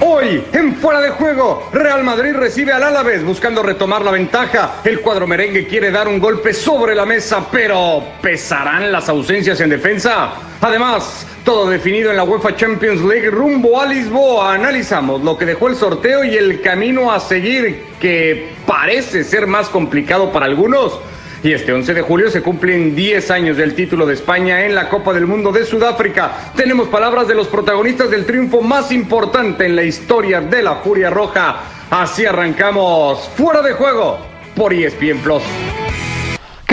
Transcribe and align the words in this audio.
Hoy, 0.00 0.44
en 0.52 0.74
fuera 0.76 1.00
de 1.00 1.10
juego, 1.10 1.68
Real 1.72 2.02
Madrid 2.02 2.34
recibe 2.34 2.72
al 2.72 2.82
Alavés 2.82 3.24
buscando 3.24 3.62
retomar 3.62 4.02
la 4.02 4.10
ventaja. 4.10 4.80
El 4.84 5.00
cuadro 5.00 5.26
merengue 5.26 5.66
quiere 5.68 5.90
dar 5.90 6.08
un 6.08 6.18
golpe 6.18 6.52
sobre 6.52 6.94
la 6.94 7.06
mesa, 7.06 7.46
pero 7.50 8.02
¿pesarán 8.20 8.90
las 8.90 9.08
ausencias 9.08 9.60
en 9.60 9.70
defensa? 9.70 10.32
Además, 10.60 11.26
todo 11.44 11.70
definido 11.70 12.10
en 12.10 12.16
la 12.16 12.24
UEFA 12.24 12.56
Champions 12.56 13.02
League 13.02 13.30
rumbo 13.30 13.80
a 13.80 13.86
Lisboa. 13.86 14.54
Analizamos 14.54 15.22
lo 15.22 15.38
que 15.38 15.46
dejó 15.46 15.68
el 15.68 15.76
sorteo 15.76 16.24
y 16.24 16.34
el 16.36 16.60
camino 16.60 17.12
a 17.12 17.20
seguir, 17.20 17.84
que 18.00 18.48
parece 18.66 19.22
ser 19.22 19.46
más 19.46 19.68
complicado 19.68 20.32
para 20.32 20.46
algunos. 20.46 20.98
Y 21.44 21.52
este 21.52 21.74
11 21.74 21.92
de 21.92 22.00
julio 22.00 22.30
se 22.30 22.40
cumplen 22.40 22.96
10 22.96 23.30
años 23.30 23.58
del 23.58 23.74
título 23.74 24.06
de 24.06 24.14
España 24.14 24.64
en 24.64 24.74
la 24.74 24.88
Copa 24.88 25.12
del 25.12 25.26
Mundo 25.26 25.52
de 25.52 25.66
Sudáfrica. 25.66 26.52
Tenemos 26.56 26.88
palabras 26.88 27.28
de 27.28 27.34
los 27.34 27.48
protagonistas 27.48 28.08
del 28.08 28.24
triunfo 28.24 28.62
más 28.62 28.90
importante 28.90 29.66
en 29.66 29.76
la 29.76 29.82
historia 29.82 30.40
de 30.40 30.62
la 30.62 30.76
Furia 30.76 31.10
Roja. 31.10 31.60
Así 31.90 32.24
arrancamos 32.24 33.28
fuera 33.36 33.60
de 33.60 33.74
juego 33.74 34.20
por 34.56 34.72
ESPN 34.72 35.18
Plus. 35.18 35.42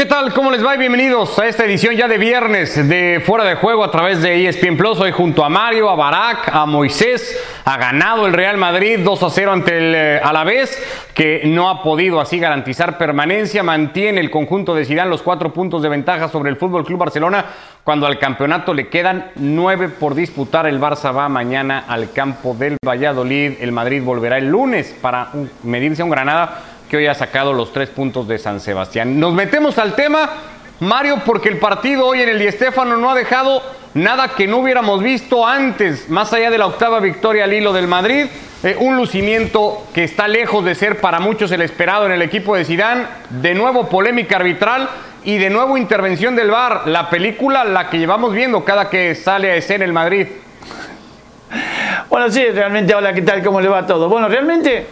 ¿Qué 0.01 0.07
tal? 0.07 0.33
¿Cómo 0.33 0.49
les 0.49 0.65
va? 0.65 0.75
Bienvenidos 0.77 1.37
a 1.37 1.45
esta 1.45 1.63
edición 1.63 1.95
ya 1.95 2.07
de 2.07 2.17
viernes 2.17 2.89
de 2.89 3.21
Fuera 3.23 3.43
de 3.43 3.53
Juego 3.53 3.83
a 3.83 3.91
través 3.91 4.19
de 4.19 4.47
ESPN 4.47 4.75
Plus. 4.75 4.99
Hoy 4.99 5.11
junto 5.11 5.45
a 5.45 5.49
Mario, 5.49 5.91
a 5.91 5.95
Barak, 5.95 6.49
a 6.51 6.65
Moisés. 6.65 7.39
Ha 7.65 7.77
ganado 7.77 8.25
el 8.25 8.33
Real 8.33 8.57
Madrid 8.57 9.01
2 9.03 9.21
a 9.21 9.29
0 9.29 9.51
ante 9.51 9.77
el 9.77 9.93
eh, 9.95 10.65
que 11.13 11.43
no 11.45 11.69
ha 11.69 11.83
podido 11.83 12.19
así 12.19 12.39
garantizar 12.39 12.97
permanencia. 12.97 13.61
Mantiene 13.61 14.21
el 14.21 14.31
conjunto 14.31 14.73
de 14.73 14.85
Zidane 14.85 15.07
los 15.07 15.21
cuatro 15.21 15.53
puntos 15.53 15.83
de 15.83 15.89
ventaja 15.89 16.29
sobre 16.29 16.49
el 16.49 16.55
Fútbol 16.55 16.83
Club 16.83 16.97
Barcelona, 16.97 17.45
cuando 17.83 18.07
al 18.07 18.17
campeonato 18.17 18.73
le 18.73 18.87
quedan 18.87 19.29
nueve 19.35 19.87
por 19.87 20.15
disputar. 20.15 20.65
El 20.65 20.81
Barça 20.81 21.15
va 21.15 21.29
mañana 21.29 21.85
al 21.87 22.11
campo 22.11 22.55
del 22.55 22.77
Valladolid. 22.83 23.53
El 23.61 23.71
Madrid 23.71 24.01
volverá 24.01 24.39
el 24.39 24.47
lunes 24.47 24.95
para 24.99 25.29
medirse 25.61 26.01
a 26.01 26.05
un 26.05 26.11
Granada 26.11 26.70
que 26.91 26.97
hoy 26.97 27.07
ha 27.07 27.15
sacado 27.15 27.53
los 27.53 27.71
tres 27.71 27.87
puntos 27.87 28.27
de 28.27 28.37
San 28.37 28.59
Sebastián. 28.59 29.17
Nos 29.17 29.33
metemos 29.33 29.77
al 29.77 29.95
tema, 29.95 30.29
Mario, 30.81 31.21
porque 31.25 31.47
el 31.47 31.57
partido 31.57 32.05
hoy 32.05 32.21
en 32.21 32.27
el 32.27 32.37
Di 32.37 32.51
Stéfano 32.51 32.97
no 32.97 33.09
ha 33.09 33.15
dejado 33.15 33.63
nada 33.93 34.35
que 34.35 34.45
no 34.45 34.57
hubiéramos 34.57 35.01
visto 35.01 35.47
antes, 35.47 36.09
más 36.09 36.33
allá 36.33 36.51
de 36.51 36.57
la 36.57 36.65
octava 36.65 36.99
victoria 36.99 37.45
al 37.45 37.53
hilo 37.53 37.71
del 37.71 37.87
Madrid. 37.87 38.25
Eh, 38.63 38.75
un 38.77 38.97
lucimiento 38.97 39.87
que 39.93 40.03
está 40.03 40.27
lejos 40.27 40.65
de 40.65 40.75
ser 40.75 40.99
para 40.99 41.21
muchos 41.21 41.49
el 41.53 41.61
esperado 41.61 42.07
en 42.07 42.11
el 42.11 42.21
equipo 42.21 42.57
de 42.57 42.65
Sidán. 42.65 43.07
De 43.29 43.53
nuevo 43.53 43.87
polémica 43.87 44.35
arbitral 44.35 44.89
y 45.23 45.37
de 45.37 45.49
nuevo 45.49 45.77
intervención 45.77 46.35
del 46.35 46.51
VAR. 46.51 46.89
La 46.89 47.09
película 47.09 47.63
la 47.63 47.89
que 47.89 47.99
llevamos 47.99 48.33
viendo 48.33 48.65
cada 48.65 48.89
que 48.89 49.15
sale 49.15 49.49
a 49.49 49.55
escena 49.55 49.85
el 49.85 49.93
Madrid. 49.93 50.27
Bueno, 52.09 52.29
sí, 52.29 52.43
realmente, 52.47 52.93
hola, 52.93 53.13
¿qué 53.13 53.21
tal? 53.21 53.41
¿Cómo 53.41 53.61
le 53.61 53.69
va 53.69 53.87
todo? 53.87 54.09
Bueno, 54.09 54.27
realmente 54.27 54.87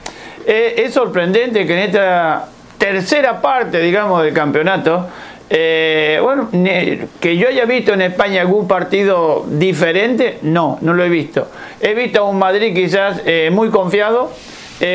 eh, 0.46 0.76
es 0.78 0.94
sorprendente 0.94 1.66
que 1.66 1.74
en 1.74 1.80
esta 1.80 2.48
tercera 2.78 3.42
parte, 3.42 3.80
digamos, 3.80 4.24
del 4.24 4.34
campeonato, 4.34 5.08
eh, 5.50 6.20
bueno, 6.22 6.50
que 7.20 7.38
yo 7.38 7.48
haya 7.48 7.66
visto 7.66 7.94
en 7.94 8.02
España 8.02 8.42
algún 8.42 8.68
partido 8.68 9.46
diferente, 9.48 10.40
no, 10.44 10.78
no 10.82 10.94
lo 10.94 11.04
he 11.04 11.10
visto. 11.10 11.48
He 11.82 11.94
visto 11.94 12.22
a 12.22 12.24
un 12.24 12.38
Madrid 12.38 12.74
quizás 12.74 13.22
eh, 13.26 13.50
muy 13.52 13.70
confiado, 13.70 14.32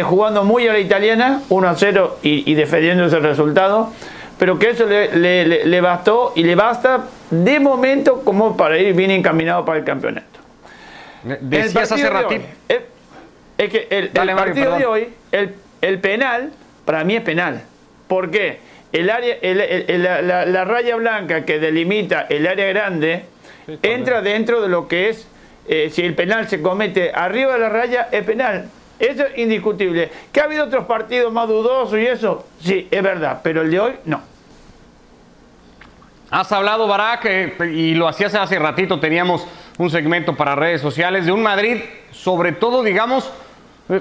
jugando 0.05 0.45
muy 0.45 0.67
a 0.67 0.72
la 0.72 0.78
italiana, 0.78 1.42
1 1.50 1.69
a 1.69 1.75
0 1.77 2.19
y, 2.22 2.55
defendiendo 2.55 3.05
ese 3.05 3.19
resultado, 3.19 3.92
pero 4.39 4.59
que 4.59 4.70
eso 4.70 4.87
le, 4.87 5.81
bastó 5.83 6.33
y 6.34 6.42
le 6.42 6.55
basta 6.55 7.05
de 7.31 7.61
momento 7.61 8.22
como 8.25 8.56
para 8.56 8.78
ir 8.78 8.95
bien 8.95 9.11
encaminado 9.11 9.62
para 9.67 9.81
el 9.81 9.84
campeonato. 9.84 10.41
Decías 11.42 11.92
hace 11.92 12.09
ratito. 12.09 12.47
Es 13.56 13.70
que 13.70 13.86
el, 13.91 14.08
partido 14.10 14.77
de 14.77 14.86
hoy, 14.86 15.08
el, 15.30 15.98
penal, 16.00 16.50
para 16.84 17.05
mí 17.05 17.16
es 17.16 17.22
penal. 17.22 17.62
¿Por 18.08 18.30
qué? 18.30 18.59
El 18.92 19.10
área, 19.10 19.37
la, 19.42 20.65
raya 20.65 20.97
blanca 20.97 21.44
que 21.44 21.59
delimita 21.59 22.26
el 22.28 22.47
área 22.47 22.66
grande 22.66 23.25
entra 23.82 24.20
dentro 24.22 24.60
de 24.60 24.69
lo 24.69 24.88
que 24.88 25.09
es, 25.09 25.26
eh, 25.66 25.91
si 25.93 26.03
el 26.03 26.14
penal 26.14 26.48
se 26.48 26.60
comete 26.60 27.12
arriba 27.12 27.54
de 27.54 27.59
la 27.60 27.69
raya, 27.69 28.09
es 28.10 28.25
penal. 28.25 28.69
Eso 28.98 29.25
es 29.26 29.38
indiscutible. 29.38 30.10
¿Que 30.32 30.41
ha 30.41 30.44
habido 30.44 30.64
otros 30.64 30.84
partidos 30.84 31.32
más 31.32 31.48
dudosos 31.48 31.98
y 31.98 32.06
eso? 32.06 32.47
Sí, 32.60 32.88
es 32.91 33.03
verdad, 33.03 33.41
pero 33.43 33.62
el 33.62 33.70
de 33.70 33.81
hoy 33.81 33.93
no. 34.04 34.22
Has 36.31 36.50
hablado, 36.53 36.87
Barak, 36.87 37.25
eh, 37.26 37.54
y 37.72 37.94
lo 37.94 38.09
hacías 38.09 38.34
hace 38.34 38.59
ratito, 38.59 38.98
teníamos 38.98 39.47
un 39.78 39.91
segmento 39.91 40.34
para 40.34 40.54
redes 40.54 40.81
sociales 40.81 41.26
de 41.26 41.32
un 41.32 41.43
Madrid, 41.43 41.78
sobre 42.12 42.53
todo, 42.53 42.82
digamos, 42.82 43.31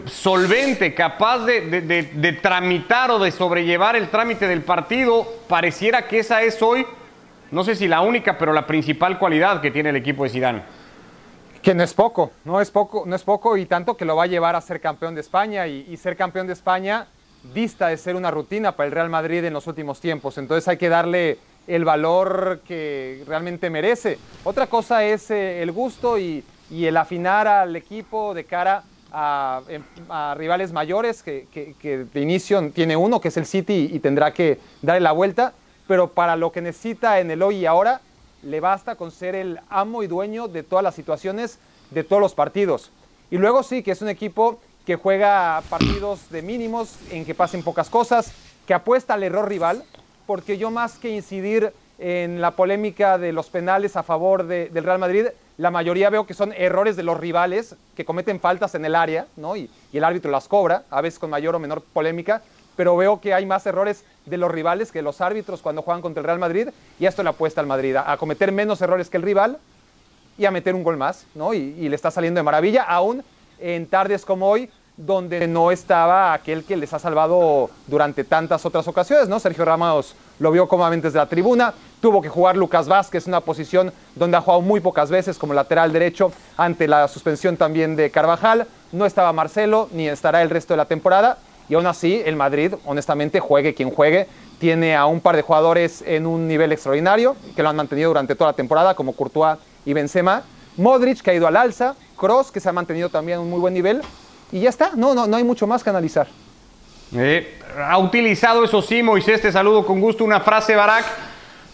solvente, 0.05 0.93
capaz 0.93 1.39
de, 1.45 2.39
tramitar 2.41 3.11
o 3.11 3.19
de 3.19 3.31
sobrellevar 3.31 3.95
el 3.95 4.09
trámite 4.09 4.47
del 4.47 4.61
partido, 4.61 5.27
pareciera 5.47 6.07
que 6.07 6.19
esa 6.19 6.41
es 6.41 6.61
hoy, 6.61 6.85
no 7.51 7.63
sé 7.63 7.75
si 7.75 7.87
la 7.87 8.01
única, 8.01 8.37
pero 8.37 8.53
la 8.53 8.65
principal 8.65 9.19
cualidad 9.19 9.61
que 9.61 9.71
tiene 9.71 9.89
el 9.89 9.97
equipo 9.97 10.23
de 10.23 10.29
Zidane. 10.29 10.63
Que 11.61 11.73
no 11.73 11.83
es 11.83 11.93
poco, 11.93 12.31
no 12.45 12.59
es 12.59 12.71
poco, 12.71 13.03
no 13.05 13.15
es 13.15 13.23
poco 13.23 13.57
y 13.57 13.65
tanto 13.65 13.95
que 13.95 14.05
lo 14.05 14.15
va 14.15 14.23
a 14.23 14.27
llevar 14.27 14.55
a 14.55 14.61
ser 14.61 14.81
campeón 14.81 15.15
de 15.15 15.21
España 15.21 15.67
y, 15.67 15.95
ser 15.97 16.15
campeón 16.15 16.47
de 16.47 16.53
España 16.53 17.07
dista 17.53 17.87
de 17.87 17.97
ser 17.97 18.15
una 18.15 18.31
rutina 18.31 18.73
para 18.73 18.87
el 18.87 18.93
Real 18.93 19.09
Madrid 19.09 19.43
en 19.43 19.53
los 19.53 19.67
últimos 19.67 19.99
tiempos. 19.99 20.37
Entonces 20.37 20.67
hay 20.67 20.77
que 20.77 20.89
darle 20.89 21.37
el 21.67 21.85
valor 21.85 22.61
que 22.67 23.23
realmente 23.27 23.69
merece. 23.69 24.17
Otra 24.43 24.67
cosa 24.67 25.03
es 25.03 25.29
eh, 25.31 25.61
el 25.61 25.71
gusto 25.71 26.17
y 26.17 26.43
el 26.69 26.97
afinar 26.97 27.47
al 27.47 27.75
equipo 27.75 28.33
de 28.33 28.45
cara 28.45 28.83
Em, 29.13 29.83
a, 30.09 30.33
rivales 30.35 30.71
mayores 30.71 31.21
que, 31.21 31.45
de 32.11 32.19
inicio 32.19 32.71
tiene 32.71 32.97
uno, 32.97 33.21
que 33.21 33.27
es 33.27 33.37
el 33.37 33.45
City, 33.45 33.91
y 33.93 33.99
tendrá 33.99 34.33
que 34.33 34.57
darle 34.81 35.01
la 35.01 35.11
vuelta, 35.11 35.53
pero 35.87 36.09
para 36.09 36.35
lo 36.35 36.51
que 36.51 36.61
necesita 36.61 37.19
en 37.19 37.29
el 37.29 37.43
hoy 37.43 37.57
y 37.57 37.65
ahora, 37.67 38.01
le 38.41 38.59
basta 38.59 38.95
con 38.95 39.11
ser 39.11 39.35
el 39.35 39.59
amo 39.69 40.01
y 40.01 40.07
dueño 40.07 40.47
de 40.47 40.63
todas 40.63 40.81
las 40.81 40.95
situaciones, 40.95 41.59
de 41.91 42.03
todos 42.03 42.21
los 42.21 42.33
partidos. 42.33 42.89
Y 43.29 43.37
luego 43.37 43.61
sí, 43.61 43.83
que 43.83 43.91
es 43.91 44.01
un 44.01 44.09
equipo 44.09 44.59
que 44.83 44.95
juega 44.95 45.61
partidos 45.69 46.31
de 46.31 46.41
mínimos, 46.41 46.97
en 47.11 47.23
que 47.23 47.35
pasen 47.35 47.61
pocas 47.61 47.91
cosas, 47.91 48.33
que 48.65 48.73
apuesta 48.73 49.13
al 49.13 49.21
error 49.21 49.47
rival, 49.47 49.83
porque 50.25 50.57
yo 50.57 50.71
más 50.71 50.97
que 50.97 51.09
incidir 51.09 51.71
en 51.99 52.41
la 52.41 52.51
polémica 52.51 53.19
de 53.19 53.31
los 53.31 53.51
penales 53.51 53.95
a 53.95 54.01
favor 54.01 54.47
del 54.47 54.83
Real 54.83 54.97
Madrid, 54.97 55.27
la 55.57 55.71
mayoría 55.71 56.09
veo 56.09 56.25
que 56.25 56.33
son 56.33 56.53
errores 56.53 56.95
de 56.95 57.03
los 57.03 57.19
rivales 57.19 57.75
que 57.95 58.05
cometen 58.05 58.39
faltas 58.39 58.75
en 58.75 58.85
el 58.85 58.95
área, 58.95 59.27
¿no? 59.35 59.55
Y, 59.55 59.69
el 59.91 60.03
árbitro 60.03 60.31
las 60.31 60.47
cobra, 60.47 60.83
a 60.89 61.01
veces 61.01 61.19
con 61.19 61.29
mayor 61.29 61.53
o 61.55 61.59
menor 61.59 61.83
polémica, 61.93 62.41
pero 62.75 62.97
veo 62.97 63.21
que 63.21 63.33
hay 63.33 63.45
más 63.45 63.65
errores 63.67 64.03
de 64.25 64.37
los 64.37 64.51
rivales 64.51 64.91
que 64.91 65.03
los 65.03 65.21
árbitros 65.21 65.61
cuando 65.61 65.83
juegan 65.83 66.01
contra 66.01 66.21
el 66.21 66.25
Real 66.25 66.39
Madrid, 66.39 66.69
y 66.99 67.05
esto 67.05 67.21
le 67.21 67.29
apuesta 67.29 67.61
al 67.61 67.67
Madrid, 67.67 67.95
a, 67.95 68.17
cometer 68.17 68.51
menos 68.51 68.81
errores 68.81 69.09
que 69.09 69.17
el 69.17 69.23
rival 69.23 69.59
y 70.37 70.45
a 70.45 70.51
meter 70.51 70.73
un 70.73 70.83
gol 70.83 70.97
más, 70.97 71.27
¿no? 71.35 71.53
Y, 71.53 71.57
y 71.57 71.89
le 71.89 71.95
está 71.95 72.09
saliendo 72.09 72.39
de 72.39 72.43
maravilla, 72.43 72.83
aún 72.83 73.23
en 73.59 73.85
tardes 73.85 74.25
como 74.25 74.49
hoy, 74.49 74.69
donde 74.97 75.47
no 75.47 75.71
estaba 75.71 76.33
aquel 76.33 76.63
que 76.63 76.77
les 76.77 76.93
ha 76.93 76.99
salvado 76.99 77.69
durante 77.87 78.23
tantas 78.23 78.65
otras 78.65 78.87
ocasiones, 78.87 79.27
¿no? 79.29 79.39
Sergio 79.39 79.65
Ramos 79.65 80.15
lo 80.43 80.51
vio 80.51 80.67
cómodamente 80.67 81.07
desde 81.07 81.19
la 81.19 81.25
tribuna, 81.25 81.73
tuvo 82.01 82.21
que 82.21 82.27
jugar 82.27 82.57
Lucas 82.57 82.89
Vázquez, 82.89 83.27
una 83.27 83.39
posición 83.39 83.93
donde 84.13 84.35
ha 84.35 84.41
jugado 84.41 84.61
muy 84.61 84.81
pocas 84.81 85.09
veces 85.09 85.37
como 85.37 85.53
lateral 85.53 85.93
derecho 85.93 86.33
ante 86.57 86.85
la 86.85 87.07
suspensión 87.07 87.55
también 87.55 87.95
de 87.95 88.11
Carvajal, 88.11 88.67
no 88.91 89.05
estaba 89.05 89.31
Marcelo, 89.31 89.87
ni 89.93 90.09
estará 90.09 90.41
el 90.41 90.49
resto 90.49 90.73
de 90.73 90.77
la 90.77 90.85
temporada, 90.85 91.37
y 91.69 91.75
aún 91.75 91.87
así 91.87 92.21
el 92.25 92.35
Madrid, 92.35 92.73
honestamente, 92.85 93.39
juegue 93.39 93.73
quien 93.73 93.89
juegue, 93.89 94.27
tiene 94.59 94.97
a 94.97 95.05
un 95.05 95.21
par 95.21 95.37
de 95.37 95.43
jugadores 95.43 96.03
en 96.05 96.27
un 96.27 96.45
nivel 96.45 96.73
extraordinario, 96.73 97.37
que 97.55 97.63
lo 97.63 97.69
han 97.69 97.77
mantenido 97.77 98.09
durante 98.09 98.35
toda 98.35 98.51
la 98.51 98.55
temporada, 98.57 98.95
como 98.95 99.13
Courtois 99.13 99.57
y 99.85 99.93
Benzema, 99.93 100.43
Modric, 100.75 101.21
que 101.21 101.31
ha 101.31 101.33
ido 101.33 101.47
al 101.47 101.55
alza, 101.55 101.95
Cross, 102.17 102.51
que 102.51 102.59
se 102.59 102.67
ha 102.67 102.73
mantenido 102.73 103.07
también 103.07 103.37
en 103.37 103.45
un 103.45 103.49
muy 103.49 103.61
buen 103.61 103.73
nivel, 103.73 104.01
y 104.51 104.59
ya 104.59 104.69
está, 104.69 104.91
no, 104.95 105.15
no, 105.15 105.25
no 105.25 105.37
hay 105.37 105.45
mucho 105.45 105.67
más 105.67 105.85
que 105.85 105.89
analizar. 105.89 106.27
Eh, 107.15 107.59
ha 107.77 107.97
utilizado, 107.97 108.63
eso 108.63 108.81
sí, 108.81 109.03
Moisés, 109.03 109.41
te 109.41 109.51
saludo 109.51 109.85
con 109.85 109.99
gusto, 109.99 110.23
una 110.23 110.39
frase, 110.39 110.75
Barak, 110.75 111.05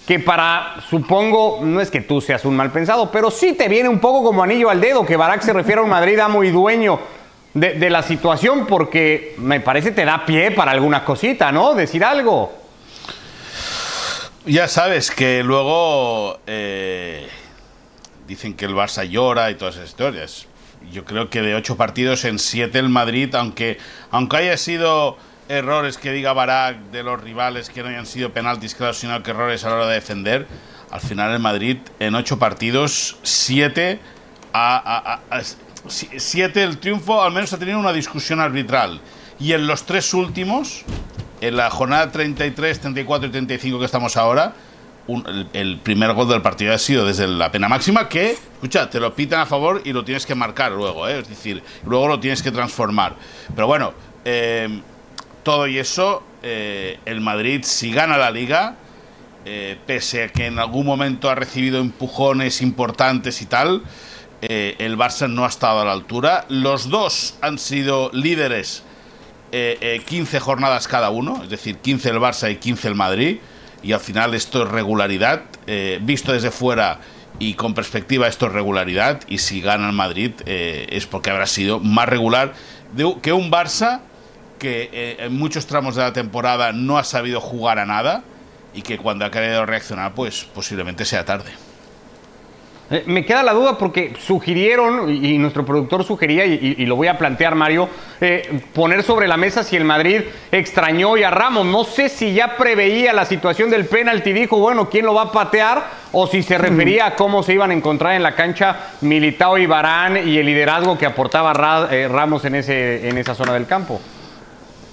que 0.07 0.19
para, 0.19 0.75
supongo, 0.89 1.59
no 1.61 1.79
es 1.81 1.91
que 1.91 2.01
tú 2.01 2.19
seas 2.19 2.43
un 2.45 2.55
mal 2.55 2.71
pensado, 2.71 3.11
pero 3.11 3.29
sí 3.29 3.53
te 3.53 3.67
viene 3.67 3.89
un 3.89 3.99
poco 3.99 4.23
como 4.23 4.43
anillo 4.43 4.69
al 4.69 4.81
dedo 4.81 5.05
que 5.05 5.15
Barak 5.15 5.41
se 5.41 5.53
refiere 5.53 5.81
a 5.81 5.83
un 5.83 5.89
Madrid 5.89 6.19
amo 6.19 6.43
y 6.43 6.49
dueño 6.49 6.99
de, 7.53 7.89
la 7.89 8.03
situación, 8.03 8.65
porque 8.65 9.35
me 9.37 9.59
parece 9.59 9.91
te 9.91 10.05
da 10.05 10.25
pie 10.25 10.51
para 10.51 10.71
alguna 10.71 11.03
cosita, 11.03 11.51
¿no? 11.51 11.73
Decir 11.73 12.03
algo. 12.03 12.53
Ya 14.45 14.67
sabes 14.67 15.11
que 15.11 15.43
luego 15.43 16.39
eh, 16.47 17.27
dicen 18.27 18.53
que 18.55 18.65
el 18.65 18.73
Barça 18.73 19.03
llora 19.03 19.51
y 19.51 19.55
todas 19.55 19.75
esas 19.75 19.89
historias 19.89 20.47
yo 20.91 21.05
creo 21.05 21.29
que 21.29 21.41
de 21.41 21.55
ocho 21.55 21.77
partidos 21.77 22.25
en 22.25 22.39
siete 22.39 22.79
el 22.79 22.89
Madrid, 22.89 23.33
aunque, 23.35 23.77
aunque 24.11 24.37
haya 24.37 24.57
sido 24.57 25.17
errores 25.47 25.97
que 25.97 26.11
diga 26.11 26.33
Barak 26.33 26.77
de 26.91 27.03
los 27.03 27.21
rivales 27.21 27.69
que 27.69 27.81
no 27.81 27.89
hayan 27.89 28.05
sido 28.05 28.31
penaltis, 28.31 28.75
claro, 28.75 28.93
sino 28.93 29.21
que 29.23 29.31
errores 29.31 29.63
a 29.65 29.69
la 29.69 29.75
hora 29.75 29.87
de 29.87 29.95
defender, 29.95 30.47
al 30.91 31.01
final 31.01 31.31
el 31.31 31.39
Madrid 31.39 31.77
en 31.99 32.15
ocho 32.15 32.39
partidos, 32.39 33.17
siete 33.23 33.99
siete 35.87 36.63
el 36.63 36.77
triunfo 36.79 37.21
al 37.21 37.31
menos 37.31 37.53
ha 37.53 37.57
tenido 37.57 37.79
una 37.79 37.93
discusión 37.93 38.39
arbitral. 38.39 39.01
Y 39.39 39.53
en 39.53 39.67
los 39.67 39.85
tres 39.85 40.13
últimos, 40.13 40.83
en 41.41 41.55
la 41.55 41.69
jornada 41.69 42.11
33, 42.11 42.79
34 42.79 43.29
y 43.29 43.31
35 43.31 43.79
que 43.79 43.85
estamos 43.85 44.17
ahora, 44.17 44.53
el, 45.53 45.79
primer 45.79 46.13
gol 46.13 46.27
del 46.29 46.41
partido 46.41 46.73
ha 46.73 46.77
sido 46.77 47.05
desde 47.05 47.27
la 47.27 47.51
pena 47.51 47.67
máxima 47.67 48.07
que, 48.07 48.31
escucha, 48.31 48.89
te 48.89 48.99
lo 48.99 49.15
pitan 49.15 49.41
a 49.41 49.45
favor 49.45 49.81
y 49.83 49.93
lo 49.93 50.03
tienes 50.03 50.25
que 50.25 50.35
marcar 50.35 50.71
luego, 50.71 51.07
¿eh? 51.07 51.19
es 51.19 51.29
decir, 51.29 51.63
luego 51.85 52.07
lo 52.07 52.19
tienes 52.19 52.43
que 52.43 52.51
transformar. 52.51 53.15
Pero 53.53 53.67
bueno, 53.67 53.93
eh, 54.25 54.81
todo 55.43 55.67
y 55.67 55.79
eso, 55.79 56.23
eh, 56.43 56.99
el 57.05 57.21
Madrid 57.21 57.61
si 57.63 57.91
gana 57.91 58.17
la 58.17 58.31
liga, 58.31 58.75
pese 59.87 60.25
a 60.25 60.27
que 60.27 60.45
en 60.45 60.59
algún 60.59 60.85
momento 60.85 61.27
ha 61.27 61.33
recibido 61.33 61.79
empujones 61.79 62.61
importantes 62.61 63.41
y 63.41 63.47
tal, 63.47 63.81
el 64.41 64.95
Barça 64.95 65.27
no 65.27 65.43
ha 65.43 65.47
estado 65.47 65.79
a 65.79 65.85
la 65.85 65.91
altura. 65.91 66.45
Los 66.49 66.89
dos 66.89 67.33
han 67.41 67.57
sido 67.57 68.11
líderes 68.13 68.83
15 69.51 70.39
jornadas 70.39 70.87
cada 70.87 71.09
uno, 71.09 71.41
es 71.41 71.49
decir, 71.49 71.77
15 71.77 72.09
el 72.09 72.17
Barça 72.17 72.51
y 72.51 72.57
15 72.57 72.89
el 72.89 72.95
Madrid 72.95 73.39
y 73.83 73.91
al 73.93 73.99
final 73.99 74.33
esto 74.33 74.63
es 74.63 74.69
regularidad. 74.69 75.41
Eh, 75.67 75.99
visto 76.01 76.31
desde 76.31 76.51
fuera 76.51 76.99
y 77.39 77.53
con 77.53 77.73
perspectiva 77.73 78.27
esto 78.27 78.47
es 78.47 78.53
regularidad 78.53 79.21
y 79.27 79.37
si 79.37 79.61
gana 79.61 79.87
el 79.87 79.95
Madrid 79.95 80.31
eh, 80.45 80.87
es 80.89 81.05
porque 81.05 81.29
habrá 81.29 81.47
sido 81.47 81.79
más 81.79 82.09
regular 82.09 82.53
que 83.21 83.33
un 83.33 83.51
Barça 83.51 84.01
que 84.57 84.89
eh, 84.91 85.17
en 85.19 85.37
muchos 85.37 85.65
tramos 85.67 85.95
de 85.95 86.01
la 86.01 86.11
temporada 86.11 86.73
no 86.73 86.97
ha 86.97 87.03
sabido 87.03 87.39
jugar 87.39 87.79
a 87.79 87.85
nada 87.85 88.23
y 88.73 88.81
que 88.81 88.97
cuando 88.97 89.25
ha 89.25 89.31
querido 89.31 89.65
reaccionar 89.65 90.13
pues 90.13 90.45
posiblemente 90.53 91.05
sea 91.05 91.23
tarde. 91.23 91.68
Eh, 92.91 93.03
me 93.05 93.23
queda 93.23 93.43
la 93.43 93.53
duda 93.53 93.77
porque 93.77 94.13
sugirieron, 94.19 95.09
y 95.13 95.37
nuestro 95.37 95.63
productor 95.63 96.03
sugería, 96.03 96.45
y, 96.45 96.85
lo 96.87 96.95
voy 96.95 97.07
a 97.07 97.19
plantear, 97.19 97.53
Mario, 97.53 97.87
eh, 98.19 98.61
poner 98.73 99.03
sobre 99.03 99.27
la 99.27 99.37
mesa 99.37 99.63
si 99.63 99.75
el 99.75 99.85
Madrid 99.85 100.21
extrañó 100.51 101.15
y 101.15 101.23
a 101.23 101.29
Ramos. 101.29 101.67
No 101.67 101.83
sé 101.83 102.09
si 102.09 102.33
ya 102.33 102.57
preveía 102.57 103.13
la 103.13 103.25
situación 103.25 103.69
del 103.69 103.85
penalti, 103.85 104.33
dijo, 104.33 104.57
bueno, 104.57 104.89
¿quién 104.89 105.05
lo 105.05 105.13
va 105.13 105.23
a 105.23 105.31
patear? 105.31 105.83
O 106.11 106.25
si 106.25 106.41
se 106.41 106.57
refería 106.57 107.05
a 107.05 107.15
cómo 107.15 107.43
se 107.43 107.53
iban 107.53 107.69
a 107.69 107.75
encontrar 107.75 108.15
en 108.15 108.23
la 108.23 108.33
cancha 108.33 108.77
Militao 109.01 109.59
y 109.59 109.67
Barán 109.67 110.27
y 110.27 110.37
el 110.37 110.45
liderazgo 110.47 110.97
que 110.97 111.05
aportaba 111.05 111.87
eh, 111.91 112.07
Ramos 112.07 112.43
en, 112.45 112.55
ese, 112.55 113.07
en 113.07 113.19
esa 113.19 113.35
zona 113.35 113.53
del 113.53 113.67
campo. 113.67 114.01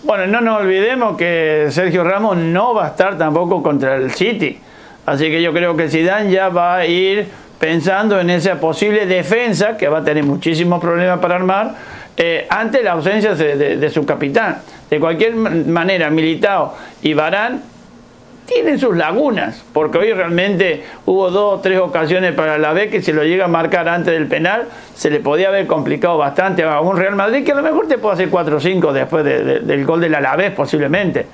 Bueno, 0.03 0.27
no 0.27 0.43
nos 0.43 0.61
olvidemos 0.61 1.17
que 1.17 1.69
Sergio 1.71 2.05
Ramos 2.05 2.37
no 2.37 2.75
va 2.75 2.85
a 2.85 2.89
estar 2.89 3.17
tampoco 3.17 3.63
contra 3.63 3.97
el 3.97 4.13
City. 4.13 4.61
Así 5.07 5.31
que 5.31 5.41
yo 5.41 5.53
creo 5.53 5.77
que 5.77 5.89
Zidane 5.89 6.33
ya 6.33 6.49
va 6.49 6.77
a 6.77 6.87
ir 6.87 7.29
pensando 7.59 8.21
en 8.21 8.31
esa 8.31 8.61
posible 8.61 9.07
defensa 9.07 9.77
que 9.77 9.89
va 9.89 9.99
a 9.99 10.05
tener 10.05 10.25
muchísimos 10.25 10.81
problemas 10.81 11.19
para 11.21 11.37
armar 11.37 11.75
eh, 12.17 12.47
ante 12.49 12.83
la 12.83 12.93
ausencia 12.93 13.35
de, 13.35 13.91
su 13.91 14.05
capitán. 14.05 14.59
De 14.91 15.01
cualquier 15.01 15.35
manera, 15.35 16.11
Militao 16.11 16.75
y 17.03 17.15
Barán 17.15 17.63
tienen 18.47 18.79
sus 18.79 18.97
lagunas, 18.97 19.65
porque 19.73 19.99
hoy 19.99 20.13
realmente 20.13 20.85
hubo 21.05 21.31
dos 21.31 21.59
o 21.59 21.61
tres 21.61 21.81
ocasiones 21.81 22.33
para 22.33 22.59
la 22.59 22.73
vez 22.73 22.91
que 22.91 23.03
si 23.03 23.13
lo 23.13 23.25
llega 23.25 23.47
a 23.47 23.49
marcar 23.49 23.89
antes 23.89 24.15
del 24.15 24.29
penal, 24.29 24.69
se 24.95 25.11
le 25.11 25.19
podía 25.19 25.49
haber 25.49 25.67
complicado 25.67 26.17
bastante 26.17 26.63
a 26.63 26.81
un 26.81 26.97
Real 26.97 27.17
Madrid 27.17 27.45
que 27.45 27.53
a 27.53 27.57
lo 27.57 27.63
mejor 27.63 27.89
te 27.89 27.99
puede 27.99 28.15
hacer 28.15 28.31
4 28.31 28.57
o 28.57 28.61
5 28.61 28.93
después 28.93 29.25
del 29.25 29.85
gol 29.85 30.01
del 30.01 30.15
Alavés 30.15 30.53
posiblemente 30.53 31.27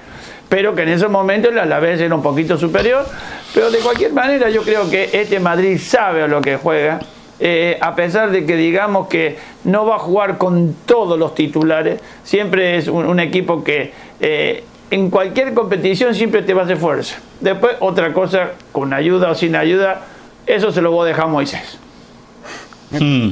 pero 0.53 0.75
que 0.75 0.83
en 0.83 0.91
esos 0.91 1.11
momentos 1.11 1.51
el 1.51 1.59
Alavés 1.59 1.99
era 1.99 2.15
un 2.15 2.23
poquito 2.23 2.59
superior. 2.59 3.07
Pero 3.55 3.71
de 3.71 3.79
cualquier 3.79 4.13
manera 4.13 4.49
yo 4.51 4.63
creo 4.63 4.89
que 4.89 5.11
este 5.13 5.41
Madrid 5.41 5.79
sabe 5.79 6.23
a 6.23 6.27
lo 6.27 6.41
que 6.41 6.57
juega. 6.57 7.01
Eh, 7.45 7.77
a 7.81 7.95
pesar 7.97 8.31
de 8.31 8.47
que 8.47 8.57
digamos 8.57 9.09
que 9.09 9.37
no 9.65 9.85
va 9.85 9.97
a 9.97 9.99
jugar 9.99 10.39
con 10.39 10.77
todos 10.87 11.19
los 11.19 11.35
titulares, 11.35 12.01
siempre 12.23 12.77
es 12.77 12.87
un, 12.87 13.19
equipo 13.19 13.65
que 13.65 13.93
eh, 14.21 14.63
en 14.91 15.11
cualquier 15.11 15.53
competición 15.53 16.15
siempre 16.15 16.43
te 16.43 16.55
va 16.55 16.63
a 16.63 16.65
hacer 16.65 16.77
fuerza. 16.77 17.17
Después 17.41 17.77
otra 17.81 18.13
cosa, 18.13 18.53
con 18.71 18.93
ayuda 18.93 19.31
o 19.31 19.35
sin 19.35 19.57
ayuda, 19.57 20.03
eso 20.47 20.71
se 20.71 20.81
lo 20.81 20.93
voy 20.93 21.07
a 21.07 21.09
dejar 21.09 21.25
a 21.25 21.29
Moisés. 21.29 21.79
Hmm. 22.91 23.31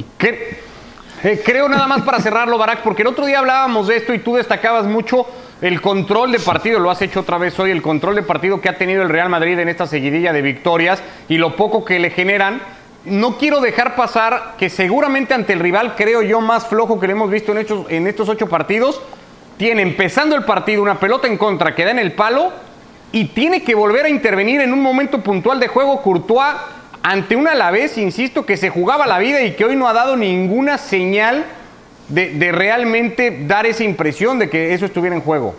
Eh, 1.23 1.41
creo 1.45 1.69
nada 1.69 1.87
más 1.87 2.01
para 2.01 2.19
cerrarlo, 2.19 2.57
Barak, 2.57 2.81
porque 2.81 3.03
el 3.03 3.07
otro 3.07 3.25
día 3.25 3.39
hablábamos 3.39 3.87
de 3.87 3.97
esto 3.97 4.13
y 4.13 4.19
tú 4.19 4.35
destacabas 4.35 4.85
mucho 4.85 5.27
el 5.61 5.79
control 5.79 6.31
de 6.31 6.39
partido, 6.39 6.79
lo 6.79 6.89
has 6.89 7.01
hecho 7.03 7.19
otra 7.19 7.37
vez 7.37 7.57
hoy, 7.59 7.69
el 7.69 7.83
control 7.83 8.15
de 8.15 8.23
partido 8.23 8.59
que 8.59 8.67
ha 8.67 8.77
tenido 8.77 9.03
el 9.03 9.09
Real 9.09 9.29
Madrid 9.29 9.57
en 9.59 9.69
esta 9.69 9.85
seguidilla 9.85 10.33
de 10.33 10.41
victorias 10.41 11.01
y 11.29 11.37
lo 11.37 11.55
poco 11.55 11.85
que 11.85 11.99
le 11.99 12.09
generan. 12.09 12.61
No 13.05 13.37
quiero 13.37 13.61
dejar 13.61 13.95
pasar 13.95 14.55
que 14.57 14.69
seguramente 14.69 15.35
ante 15.35 15.53
el 15.53 15.59
rival, 15.59 15.95
creo 15.95 16.23
yo, 16.23 16.41
más 16.41 16.67
flojo 16.67 16.99
que 16.99 17.07
le 17.07 17.13
hemos 17.13 17.29
visto 17.29 17.51
en 17.51 17.59
estos, 17.59 17.89
en 17.91 18.07
estos 18.07 18.27
ocho 18.27 18.47
partidos, 18.49 19.01
tiene 19.57 19.83
empezando 19.83 20.35
el 20.35 20.43
partido 20.43 20.81
una 20.81 20.99
pelota 20.99 21.27
en 21.27 21.37
contra 21.37 21.75
que 21.75 21.85
da 21.85 21.91
en 21.91 21.99
el 21.99 22.13
palo 22.13 22.51
y 23.11 23.25
tiene 23.25 23.63
que 23.63 23.75
volver 23.75 24.05
a 24.05 24.09
intervenir 24.09 24.61
en 24.61 24.73
un 24.73 24.81
momento 24.81 25.21
puntual 25.21 25.59
de 25.59 25.67
juego 25.67 26.01
Courtois 26.01 26.55
ante 27.03 27.35
un 27.35 27.47
Alavés, 27.47 27.97
insisto, 27.99 28.45
que 28.45 28.57
se 28.57 28.69
jugaba 28.69 29.05
la 29.05 29.19
vida 29.19 29.41
y 29.43 29.53
que 29.53 29.65
hoy 29.65 29.75
no 29.75 29.87
ha 29.87 29.93
dado 29.93 30.15
ninguna 30.17 30.79
señal 30.79 31.45
de, 32.11 32.51
realmente 32.51 33.45
dar 33.45 33.65
esa 33.65 33.83
impresión 33.83 34.37
de 34.39 34.49
que 34.49 34.73
eso 34.73 34.85
estuviera 34.85 35.15
en 35.15 35.21
juego. 35.21 35.55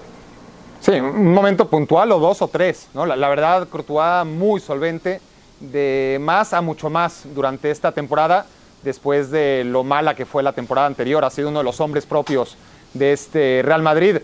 Sí, 0.80 0.92
un 0.92 1.32
momento 1.32 1.68
puntual 1.68 2.12
o 2.12 2.18
dos 2.18 2.42
o 2.42 2.48
tres, 2.48 2.88
¿no? 2.92 3.06
La, 3.06 3.28
verdad, 3.28 3.68
Courtois 3.68 4.26
muy 4.26 4.60
solvente, 4.60 5.20
de 5.60 6.18
más 6.20 6.52
a 6.52 6.60
mucho 6.60 6.90
más 6.90 7.22
durante 7.34 7.70
esta 7.70 7.92
temporada, 7.92 8.46
después 8.82 9.30
de 9.30 9.62
lo 9.64 9.84
mala 9.84 10.14
que 10.14 10.26
fue 10.26 10.42
la 10.42 10.52
temporada 10.52 10.88
anterior, 10.88 11.24
ha 11.24 11.30
sido 11.30 11.50
uno 11.50 11.60
de 11.60 11.64
los 11.64 11.80
hombres 11.80 12.04
propios 12.04 12.56
de 12.94 13.12
este 13.12 13.62
Real 13.64 13.82
Madrid. 13.82 14.18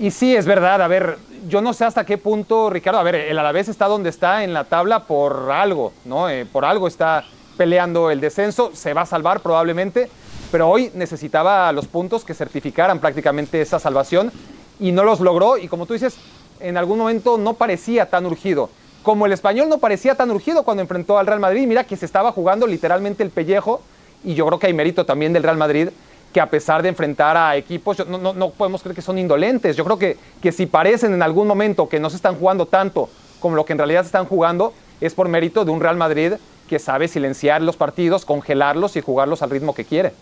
Y 0.00 0.12
sí, 0.12 0.36
es 0.36 0.46
verdad, 0.46 0.80
a 0.80 0.86
ver, 0.86 1.18
yo 1.48 1.60
no 1.60 1.72
sé 1.72 1.84
hasta 1.84 2.06
qué 2.06 2.16
punto, 2.16 2.70
Ricardo, 2.70 3.00
a 3.00 3.02
ver, 3.02 3.16
el 3.16 3.36
Alavés 3.36 3.68
está 3.68 3.86
donde 3.86 4.10
está 4.10 4.44
en 4.44 4.54
la 4.54 4.62
tabla 4.62 5.00
por 5.00 5.50
algo, 5.50 5.92
¿no? 6.04 6.28
Eh, 6.28 6.46
por 6.46 6.64
algo 6.64 6.86
está 6.86 7.24
peleando 7.56 8.12
el 8.12 8.20
descenso, 8.20 8.70
se 8.72 8.94
va 8.94 9.00
a 9.00 9.06
salvar 9.06 9.40
probablemente, 9.40 10.08
pero 10.50 10.68
hoy 10.68 10.90
necesitaba 10.94 11.70
los 11.72 11.86
puntos 11.86 12.24
que 12.24 12.34
certificaran 12.34 12.98
prácticamente 12.98 13.60
esa 13.60 13.78
salvación 13.78 14.32
y 14.80 14.92
no 14.92 15.04
los 15.04 15.20
logró 15.20 15.58
y 15.58 15.68
como 15.68 15.86
tú 15.86 15.94
dices, 15.94 16.16
en 16.60 16.76
algún 16.76 16.98
momento 16.98 17.38
no 17.38 17.54
parecía 17.54 18.10
tan 18.10 18.26
urgido. 18.26 18.70
Como 19.02 19.26
el 19.26 19.32
español 19.32 19.68
no 19.68 19.78
parecía 19.78 20.14
tan 20.14 20.30
urgido 20.30 20.64
cuando 20.64 20.82
enfrentó 20.82 21.18
al 21.18 21.26
Real 21.26 21.40
Madrid, 21.40 21.66
mira 21.66 21.84
que 21.84 21.96
se 21.96 22.06
estaba 22.06 22.32
jugando 22.32 22.66
literalmente 22.66 23.22
el 23.22 23.30
pellejo 23.30 23.80
y 24.24 24.34
yo 24.34 24.46
creo 24.46 24.58
que 24.58 24.66
hay 24.66 24.74
mérito 24.74 25.06
también 25.06 25.32
del 25.32 25.42
Real 25.42 25.56
Madrid 25.56 25.88
que 26.32 26.40
a 26.40 26.50
pesar 26.50 26.82
de 26.82 26.90
enfrentar 26.90 27.36
a 27.36 27.56
equipos, 27.56 28.06
no, 28.06 28.18
no, 28.18 28.50
podemos 28.50 28.82
creer 28.82 28.94
que 28.94 29.02
son 29.02 29.18
indolentes. 29.18 29.76
Yo 29.76 29.84
creo 29.84 29.98
que, 29.98 30.18
que 30.42 30.52
si 30.52 30.66
parecen 30.66 31.14
en 31.14 31.22
algún 31.22 31.48
momento 31.48 31.88
que 31.88 32.00
no 32.00 32.10
se 32.10 32.16
están 32.16 32.34
jugando 32.34 32.66
tanto 32.66 33.08
como 33.40 33.56
lo 33.56 33.64
que 33.64 33.72
en 33.72 33.78
realidad 33.78 34.02
se 34.02 34.08
están 34.08 34.26
jugando, 34.26 34.74
es 35.00 35.14
por 35.14 35.28
mérito 35.28 35.64
de 35.64 35.70
un 35.70 35.80
Real 35.80 35.96
Madrid 35.96 36.34
que 36.68 36.78
sabe 36.78 37.08
silenciar 37.08 37.62
los 37.62 37.76
partidos, 37.76 38.26
congelarlos 38.26 38.96
y 38.96 39.00
jugarlos 39.00 39.42
al 39.42 39.50
ritmo 39.50 39.74
que 39.74 39.84
quiere. 39.86 40.12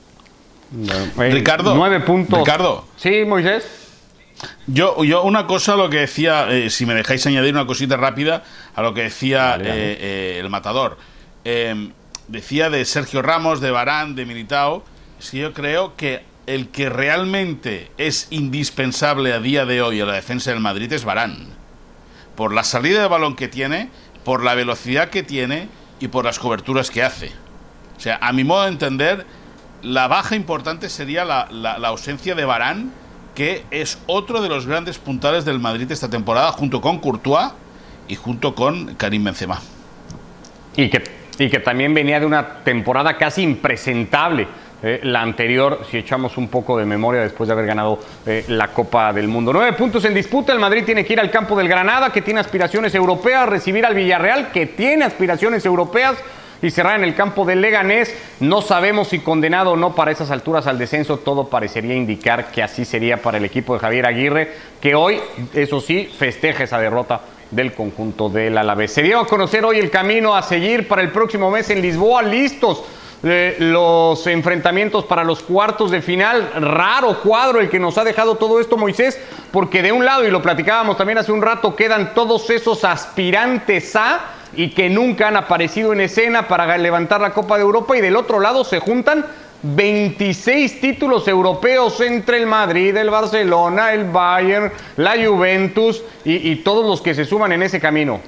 Ricardo. 1.16 1.74
Nueve 1.74 2.00
puntos. 2.00 2.40
Ricardo. 2.40 2.86
Sí, 2.96 3.24
Moisés. 3.24 3.64
Yo, 4.66 5.02
yo 5.04 5.22
una 5.22 5.46
cosa, 5.46 5.76
lo 5.76 5.88
que 5.88 5.98
decía, 5.98 6.50
eh, 6.50 6.70
si 6.70 6.86
me 6.86 6.94
dejáis 6.94 7.26
añadir 7.26 7.54
una 7.54 7.66
cosita 7.66 7.96
rápida 7.96 8.44
a 8.74 8.82
lo 8.82 8.92
que 8.92 9.02
decía 9.02 9.56
eh, 9.56 9.62
eh, 9.64 10.38
el 10.40 10.50
matador. 10.50 10.98
Em, 11.44 11.92
decía 12.28 12.68
de 12.68 12.84
Sergio 12.84 13.22
Ramos, 13.22 13.60
de 13.60 13.70
Barán, 13.70 14.14
de 14.14 14.26
Militao. 14.26 14.84
Si 15.18 15.38
yo 15.38 15.52
creo 15.52 15.96
que 15.96 16.24
el 16.46 16.68
que 16.68 16.88
realmente 16.88 17.90
es 17.98 18.28
indispensable 18.30 19.32
a 19.32 19.40
día 19.40 19.64
de 19.64 19.82
hoy 19.82 20.00
a 20.00 20.06
la 20.06 20.14
defensa 20.14 20.50
del 20.50 20.60
Madrid 20.60 20.92
es 20.92 21.04
Barán. 21.04 21.48
Por 22.34 22.52
la 22.52 22.64
salida 22.64 23.00
de 23.00 23.08
balón 23.08 23.36
que 23.36 23.48
tiene, 23.48 23.88
por 24.24 24.44
la 24.44 24.54
velocidad 24.54 25.08
que 25.08 25.22
tiene 25.22 25.68
y 26.00 26.08
por 26.08 26.24
las 26.24 26.38
coberturas 26.38 26.90
que 26.90 27.02
hace. 27.02 27.30
O 27.96 28.00
sea, 28.00 28.18
a 28.20 28.32
mi 28.32 28.44
modo 28.44 28.62
de 28.62 28.68
entender, 28.68 29.26
la 29.86 30.08
baja 30.08 30.34
importante 30.34 30.88
sería 30.88 31.24
la, 31.24 31.76
ausencia 31.84 32.34
de 32.34 32.44
Barán, 32.44 32.90
que 33.36 33.64
es 33.70 33.98
otro 34.06 34.42
de 34.42 34.48
los 34.48 34.66
grandes 34.66 34.98
puntales 34.98 35.44
del 35.44 35.60
Madrid 35.60 35.90
esta 35.92 36.10
temporada, 36.10 36.50
junto 36.50 36.80
con 36.80 36.98
Courtois 36.98 37.52
y 38.08 38.16
junto 38.16 38.54
con 38.54 38.96
Karim 38.96 39.22
Benzema. 39.22 39.60
Y 40.74 40.90
que, 40.90 41.04
y 41.38 41.48
que 41.48 41.60
también 41.60 41.94
venía 41.94 42.18
de 42.18 42.26
una 42.26 42.64
temporada 42.64 43.16
casi 43.16 43.42
impresentable. 43.42 44.48
Eh, 44.82 45.00
la 45.04 45.22
anterior, 45.22 45.82
si 45.88 45.98
echamos 45.98 46.36
un 46.36 46.48
poco 46.48 46.76
de 46.76 46.84
memoria 46.84 47.22
después 47.22 47.46
de 47.46 47.52
haber 47.52 47.66
ganado 47.66 48.00
eh, 48.26 48.44
la 48.48 48.68
Copa 48.68 49.12
del 49.12 49.28
Mundo. 49.28 49.52
Nueve 49.52 49.72
puntos 49.74 50.04
en 50.04 50.14
disputa, 50.14 50.52
el 50.52 50.58
Madrid 50.58 50.84
tiene 50.84 51.04
que 51.04 51.12
ir 51.12 51.20
al 51.20 51.30
campo 51.30 51.56
del 51.56 51.68
Granada, 51.68 52.12
que 52.12 52.22
tiene 52.22 52.40
aspiraciones 52.40 52.94
europeas, 52.94 53.48
recibir 53.48 53.86
al 53.86 53.94
Villarreal, 53.94 54.50
que 54.50 54.66
tiene 54.66 55.04
aspiraciones 55.04 55.64
europeas, 55.64 56.18
y 56.62 56.70
cerrar 56.70 56.96
en 56.96 57.04
el 57.04 57.14
campo 57.14 57.44
del 57.44 57.60
Leganés. 57.60 58.14
No 58.40 58.62
sabemos 58.62 59.08
si 59.08 59.20
condenado 59.20 59.72
o 59.72 59.76
no 59.76 59.94
para 59.94 60.10
esas 60.10 60.30
alturas 60.30 60.66
al 60.66 60.78
descenso. 60.78 61.18
Todo 61.18 61.48
parecería 61.48 61.94
indicar 61.94 62.50
que 62.50 62.62
así 62.62 62.84
sería 62.84 63.18
para 63.18 63.38
el 63.38 63.44
equipo 63.44 63.74
de 63.74 63.80
Javier 63.80 64.06
Aguirre, 64.06 64.52
que 64.80 64.94
hoy, 64.94 65.20
eso 65.54 65.80
sí, 65.80 66.10
festeja 66.18 66.64
esa 66.64 66.78
derrota 66.78 67.20
del 67.50 67.72
conjunto 67.72 68.28
del 68.28 68.58
Alavés. 68.58 68.92
Se 68.92 69.02
dio 69.02 69.20
a 69.20 69.26
conocer 69.26 69.64
hoy 69.64 69.78
el 69.78 69.90
camino 69.90 70.34
a 70.34 70.42
seguir 70.42 70.88
para 70.88 71.02
el 71.02 71.10
próximo 71.10 71.50
mes 71.50 71.70
en 71.70 71.80
Lisboa, 71.80 72.22
listos 72.22 72.82
eh, 73.22 73.56
los 73.58 74.26
enfrentamientos 74.26 75.04
para 75.04 75.24
los 75.24 75.42
cuartos 75.42 75.90
de 75.90 76.02
final. 76.02 76.50
Raro 76.54 77.20
cuadro 77.22 77.60
el 77.60 77.70
que 77.70 77.78
nos 77.78 77.96
ha 77.98 78.04
dejado 78.04 78.36
todo 78.36 78.60
esto, 78.60 78.76
Moisés, 78.76 79.18
porque 79.50 79.82
de 79.82 79.90
un 79.90 80.04
lado, 80.04 80.26
y 80.26 80.30
lo 80.30 80.42
platicábamos 80.42 80.96
también 80.96 81.18
hace 81.18 81.32
un 81.32 81.42
rato, 81.42 81.74
quedan 81.74 82.14
todos 82.14 82.50
esos 82.50 82.84
aspirantes 82.84 83.96
a 83.96 84.35
y 84.56 84.70
que 84.70 84.88
nunca 84.88 85.28
han 85.28 85.36
aparecido 85.36 85.92
en 85.92 86.00
escena 86.00 86.48
para 86.48 86.76
levantar 86.78 87.20
la 87.20 87.30
Copa 87.30 87.56
de 87.56 87.62
Europa, 87.62 87.96
y 87.96 88.00
del 88.00 88.16
otro 88.16 88.40
lado 88.40 88.64
se 88.64 88.80
juntan 88.80 89.24
26 89.62 90.80
títulos 90.80 91.26
europeos 91.28 92.00
entre 92.00 92.38
el 92.38 92.46
Madrid, 92.46 92.96
el 92.96 93.10
Barcelona, 93.10 93.92
el 93.92 94.04
Bayern, 94.04 94.72
la 94.96 95.14
Juventus 95.16 96.02
y, 96.24 96.56
todos 96.56 96.86
los 96.86 97.00
que 97.00 97.14
se 97.14 97.24
suman 97.24 97.52
en 97.52 97.62
ese 97.62 97.80
camino. 97.80 98.20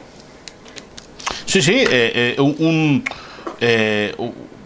Sí, 1.44 1.62
sí, 1.62 1.76
eh, 1.76 1.86
eh, 2.36 2.40
un, 2.40 3.04
eh, 3.60 4.14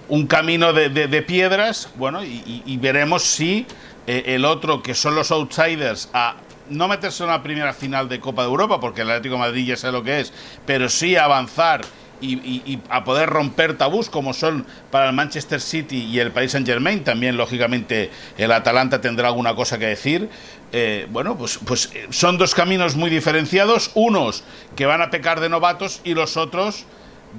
un, 0.08 0.26
camino 0.26 0.72
de, 0.72 1.22
piedras, 1.22 1.88
bueno, 1.96 2.24
y, 2.24 2.76
veremos 2.78 3.22
si 3.22 3.66
el 4.06 4.44
otro, 4.44 4.82
que 4.82 4.94
son 4.94 5.14
los 5.14 5.30
outsiders, 5.30 6.08
a 6.12 6.36
no 6.68 6.88
meterse 6.88 7.22
en 7.22 7.30
una 7.30 7.42
primera 7.42 7.72
final 7.72 8.08
de 8.08 8.20
Copa 8.20 8.42
de 8.42 8.48
Europa, 8.48 8.80
porque 8.80 9.02
el 9.02 9.10
Atlético 9.10 9.38
Madrid 9.38 9.66
ya 9.66 9.76
sabe 9.76 9.92
lo 9.92 10.02
que 10.02 10.20
es, 10.20 10.32
pero 10.66 10.88
sí 10.88 11.16
avanzar 11.16 11.82
y, 12.22 12.78
a 12.88 13.04
poder 13.04 13.28
romper 13.28 13.76
tabús 13.76 14.08
como 14.08 14.32
son 14.32 14.66
para 14.90 15.08
el 15.08 15.12
Manchester 15.12 15.60
City 15.60 16.04
y 16.04 16.20
el 16.20 16.30
Paris 16.30 16.52
Saint 16.52 16.66
Germain. 16.66 17.02
También, 17.04 17.36
lógicamente, 17.36 18.10
el 18.38 18.52
Atalanta 18.52 19.00
tendrá 19.00 19.28
alguna 19.28 19.54
cosa 19.54 19.78
que 19.78 19.86
decir. 19.86 20.28
Eh, 20.72 21.06
bueno, 21.10 21.36
pues, 21.36 21.58
pues 21.66 21.90
eh, 21.94 22.06
son 22.10 22.38
dos 22.38 22.54
caminos 22.54 22.96
muy 22.96 23.10
diferenciados, 23.10 23.90
unos 23.94 24.44
que 24.76 24.86
van 24.86 25.02
a 25.02 25.10
pecar 25.10 25.40
de 25.40 25.48
novatos 25.48 26.00
y 26.04 26.14
los 26.14 26.36
otros 26.36 26.86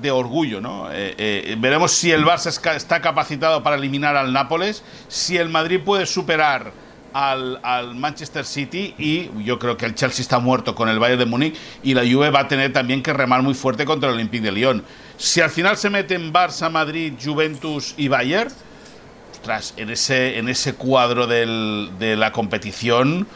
de 0.01 0.11
orgullo, 0.11 0.59
¿no? 0.59 0.87
Eh, 0.91 1.55
veremos 1.59 1.91
si 1.91 2.11
el 2.11 2.25
Barça 2.25 2.75
está 2.75 3.01
capacitado 3.01 3.61
para 3.63 3.75
eliminar 3.75 4.15
al 4.15 4.33
Nápoles, 4.33 4.83
si 5.07 5.37
el 5.37 5.49
Madrid 5.49 5.81
puede 5.83 6.05
superar 6.07 6.71
al, 7.13 7.95
Manchester 7.95 8.45
City 8.45 8.95
y 8.97 9.29
yo 9.43 9.59
creo 9.59 9.77
que 9.77 9.85
el 9.85 9.95
Chelsea 9.95 10.21
está 10.21 10.39
muerto 10.39 10.75
con 10.75 10.89
el 10.89 10.99
Bayern 10.99 11.19
de 11.19 11.25
Múnich 11.25 11.55
y 11.83 11.93
la 11.93 12.01
Juve 12.01 12.29
va 12.29 12.41
a 12.41 12.47
tener 12.47 12.73
también 12.73 13.03
que 13.03 13.13
remar 13.13 13.41
muy 13.41 13.53
fuerte 13.53 13.85
contra 13.85 14.09
el 14.09 14.15
Olympique 14.15 14.43
de 14.43 14.51
Lyon. 14.51 14.83
Si 15.17 15.41
al 15.41 15.49
final 15.49 15.77
se 15.77 15.89
meten 15.89 16.33
Barça, 16.33 16.69
Madrid, 16.69 17.13
Juventus 17.23 17.93
y 17.97 18.07
Bayern, 18.07 18.51
ostras, 19.31 19.73
en 19.77 19.89
ese, 19.89 20.37
en 20.37 20.49
ese 20.49 20.73
cuadro 20.73 21.27
de 21.27 22.15
la 22.17 22.31
competición 22.31 23.27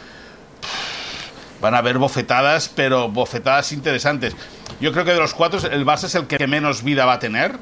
van 1.61 1.73
a 1.73 1.79
haber 1.79 1.97
bofetadas, 1.97 2.69
pero 2.69 3.09
bofetadas 3.09 3.71
interesantes. 3.71 4.35
Yo 4.79 4.91
creo 4.91 5.05
que 5.05 5.13
de 5.13 5.19
los 5.19 5.33
cuatro 5.33 5.59
el 5.69 5.85
Barça 5.85 6.05
es 6.05 6.15
el 6.15 6.27
que 6.27 6.45
menos 6.47 6.83
vida 6.83 7.05
va 7.05 7.13
a 7.13 7.19
tener 7.19 7.57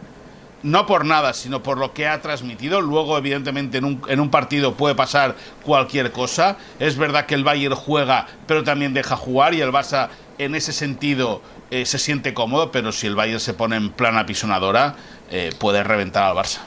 no 0.66 0.88
por 0.88 1.06
nada, 1.06 1.34
sino 1.34 1.62
por 1.62 1.78
lo 1.78 1.94
que 1.94 2.08
ha 2.08 2.22
transmitido. 2.22 2.82
Luego, 2.82 3.18
evidentemente, 3.18 3.78
en 3.78 3.86
un, 3.86 4.02
en 4.08 4.20
un, 4.20 4.32
partido 4.32 4.74
puede 4.74 4.96
pasar 4.96 5.36
cualquier 5.64 6.12
cosa. 6.12 6.58
Es 6.80 6.98
verdad 6.98 7.28
que 7.28 7.36
el 7.36 7.44
Bayern 7.44 7.76
juega, 7.76 8.26
pero 8.48 8.64
también 8.64 8.94
deja 8.94 9.16
jugar 9.16 9.54
y 9.54 9.62
el 9.62 9.72
Barça, 9.72 10.10
en 10.40 10.56
ese 10.56 10.74
sentido, 10.74 11.44
eh, 11.70 11.86
se 11.86 12.00
siente 12.00 12.34
cómodo, 12.34 12.72
pero 12.72 12.92
si 12.92 13.06
el 13.06 13.16
Bayern 13.16 13.40
se 13.40 13.54
pone 13.54 13.76
en 13.76 13.92
plana 13.92 14.26
pisonadora, 14.26 14.96
eh, 15.30 15.52
puede 15.60 15.84
reventar 15.84 16.24
al 16.24 16.36
Barça. 16.36 16.62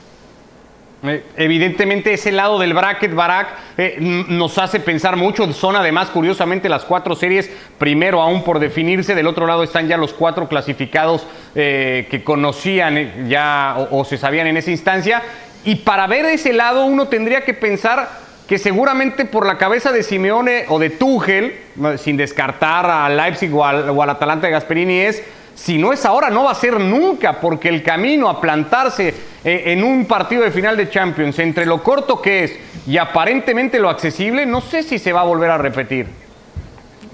Eh, 1.05 1.23
evidentemente 1.37 2.13
ese 2.13 2.33
lado 2.33 2.59
del 2.59 2.75
bracket 2.75 3.15
Barak 3.15 3.49
eh, 3.77 3.97
nos 4.01 4.59
hace 4.59 4.81
pensar 4.81 5.17
mucho. 5.17 5.51
Son 5.53 5.77
además 5.77 6.09
curiosamente 6.11 6.69
las 6.69 6.85
cuatro 6.85 7.15
series, 7.15 7.49
primero 7.79 8.21
aún 8.21 8.43
por 8.43 8.59
definirse, 8.59 9.15
del 9.15 9.29
otro 9.29 9.47
lado 9.47 9.63
están 9.63 9.87
ya 9.87 9.97
los 9.97 10.13
cuatro 10.13 10.49
clasificados 10.49 11.25
eh, 11.55 12.09
que 12.11 12.25
conocían 12.25 13.29
ya 13.29 13.89
o, 13.91 14.05
se 14.05 14.19
sabían 14.19 14.49
en 14.49 14.57
esa 14.57 14.73
instancia. 14.73 15.23
Y 15.65 15.77
para 15.77 16.07
ver 16.07 16.25
ese 16.27 16.53
lado 16.53 16.85
uno 16.85 17.07
tendría 17.07 17.43
que 17.43 17.55
pensar 17.55 18.09
que 18.49 18.59
seguramente 18.59 19.25
por 19.25 19.47
la 19.47 19.59
cabeza 19.59 19.93
de 19.93 20.03
Simeone 20.03 20.65
o 20.69 20.79
de 20.79 20.91
Tuchel, 20.91 21.55
sin 21.99 22.17
descartar 22.17 22.91
a 22.91 23.09
Leipzig 23.09 23.55
o 23.55 23.59
o 23.59 24.03
al 24.03 24.11
Atalanta 24.11 24.47
de 24.47 24.55
Gasperini, 24.55 25.01
es 25.01 25.23
si 25.59 25.77
no 25.77 25.93
es 25.93 26.05
ahora, 26.05 26.31
no 26.31 26.45
va 26.45 26.53
a 26.53 26.55
ser 26.55 26.79
nunca, 26.79 27.41
porque 27.41 27.69
el 27.69 27.83
camino 27.83 28.29
a 28.29 28.41
plantarse 28.41 29.09
eh, 29.45 29.65
en 29.67 29.83
un 29.83 30.07
partido 30.07 30.43
de 30.43 30.53
final 30.53 30.77
de 30.77 30.89
Champions, 30.89 31.39
entre 31.41 31.67
lo 31.67 31.83
corto 31.83 32.23
que 32.23 32.45
es 32.45 32.53
y 32.87 32.97
aparentemente 32.97 33.81
lo 33.81 33.91
accesible, 33.91 34.47
no 34.47 34.61
sé 34.61 34.85
si 34.85 34.99
se 34.99 35.13
va 35.13 35.23
a 35.23 35.25
volver 35.25 35.51
a 35.51 35.59
repetir. 35.59 36.07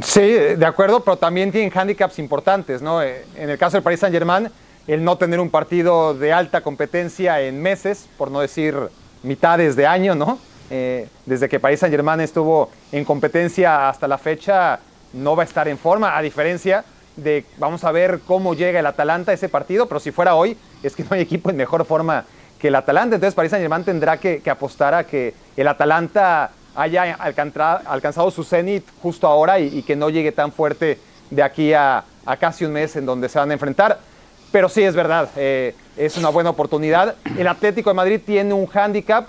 Sí, 0.03 0.21
de 0.21 0.67
acuerdo, 0.67 1.01
pero 1.01 1.17
también 1.17 1.51
tienen 1.51 1.73
handicaps 1.75 2.19
importantes, 2.19 2.83
¿no? 2.83 3.03
Eh, 3.03 3.25
en 3.37 3.49
el 3.49 3.57
caso 3.57 3.79
del 3.79 3.83
Paris 3.83 4.01
Saint-Germain, 4.01 4.51
el 4.87 5.03
no 5.03 5.17
tener 5.17 5.41
un 5.41 5.49
partido 5.49 6.13
de 6.13 6.33
alta 6.33 6.61
competencia 6.61 7.41
en 7.41 7.63
meses, 7.63 8.09
por 8.19 8.31
no 8.31 8.41
decir 8.41 8.77
mitades 9.23 9.75
de 9.75 9.87
año, 9.87 10.15
¿no? 10.15 10.39
Eh, 10.71 11.09
desde 11.25 11.49
que 11.49 11.59
Paris 11.59 11.81
Saint-Germain 11.81 12.21
estuvo 12.21 12.71
en 12.93 13.05
competencia 13.07 13.89
hasta 13.89 14.07
la 14.07 14.19
fecha, 14.19 14.81
no 15.15 15.35
va 15.35 15.45
a 15.45 15.47
estar 15.47 15.67
en 15.67 15.79
forma, 15.79 16.17
a 16.17 16.21
diferencia 16.21 16.85
de 17.16 17.44
vamos 17.59 17.85
a 17.85 17.92
ver 17.92 18.21
cómo 18.26 18.54
llega 18.54 18.80
el 18.80 18.87
Atalanta 18.87 19.30
a 19.30 19.35
ese 19.35 19.49
partido, 19.49 19.87
pero 19.87 20.00
si 20.00 20.11
fuera 20.11 20.35
hoy, 20.35 20.56
es 20.83 20.97
que 20.97 21.04
no 21.04 21.11
hay 21.12 21.23
equipo 21.23 21.50
en 21.50 21.56
mejor 21.56 21.85
forma 21.85 22.25
que 22.59 22.68
el 22.68 22.75
Atalanta. 22.75 23.16
Entonces 23.16 23.35
Paris 23.35 23.50
Saint 23.50 23.62
Germain 23.62 23.85
tendrá 23.85 24.18
que, 24.18 24.42
apostar 24.50 24.94
a 24.94 25.04
que 25.04 25.35
el 25.56 25.68
Atalanta 25.68 26.50
haya 26.75 27.14
alcanzado 27.14 28.30
su 28.30 28.42
cenit 28.42 28.85
justo 29.00 29.26
ahora 29.26 29.61
y, 29.61 29.83
que 29.83 29.94
no 29.94 30.11
llegue 30.11 30.33
tan 30.33 30.50
fuerte 30.50 30.99
de 31.30 31.42
aquí 31.42 31.73
a, 31.73 32.04
casi 32.40 32.64
un 32.64 32.73
mes 32.73 32.97
en 32.97 33.06
donde 33.06 33.28
se 33.28 33.38
van 33.38 33.50
a 33.50 33.54
enfrentar. 33.54 33.99
Pero 34.50 34.68
sí 34.68 34.83
es 34.83 34.94
verdad, 34.94 35.28
eh, 35.37 35.75
es 35.97 36.16
una 36.16 36.28
buena 36.28 36.50
oportunidad. 36.50 37.16
El 37.37 37.49
Atlético 37.49 37.90
de 37.90 37.94
Madrid 37.94 38.21
tiene 38.25 38.54
un 38.54 38.66
hándicap, 38.66 39.28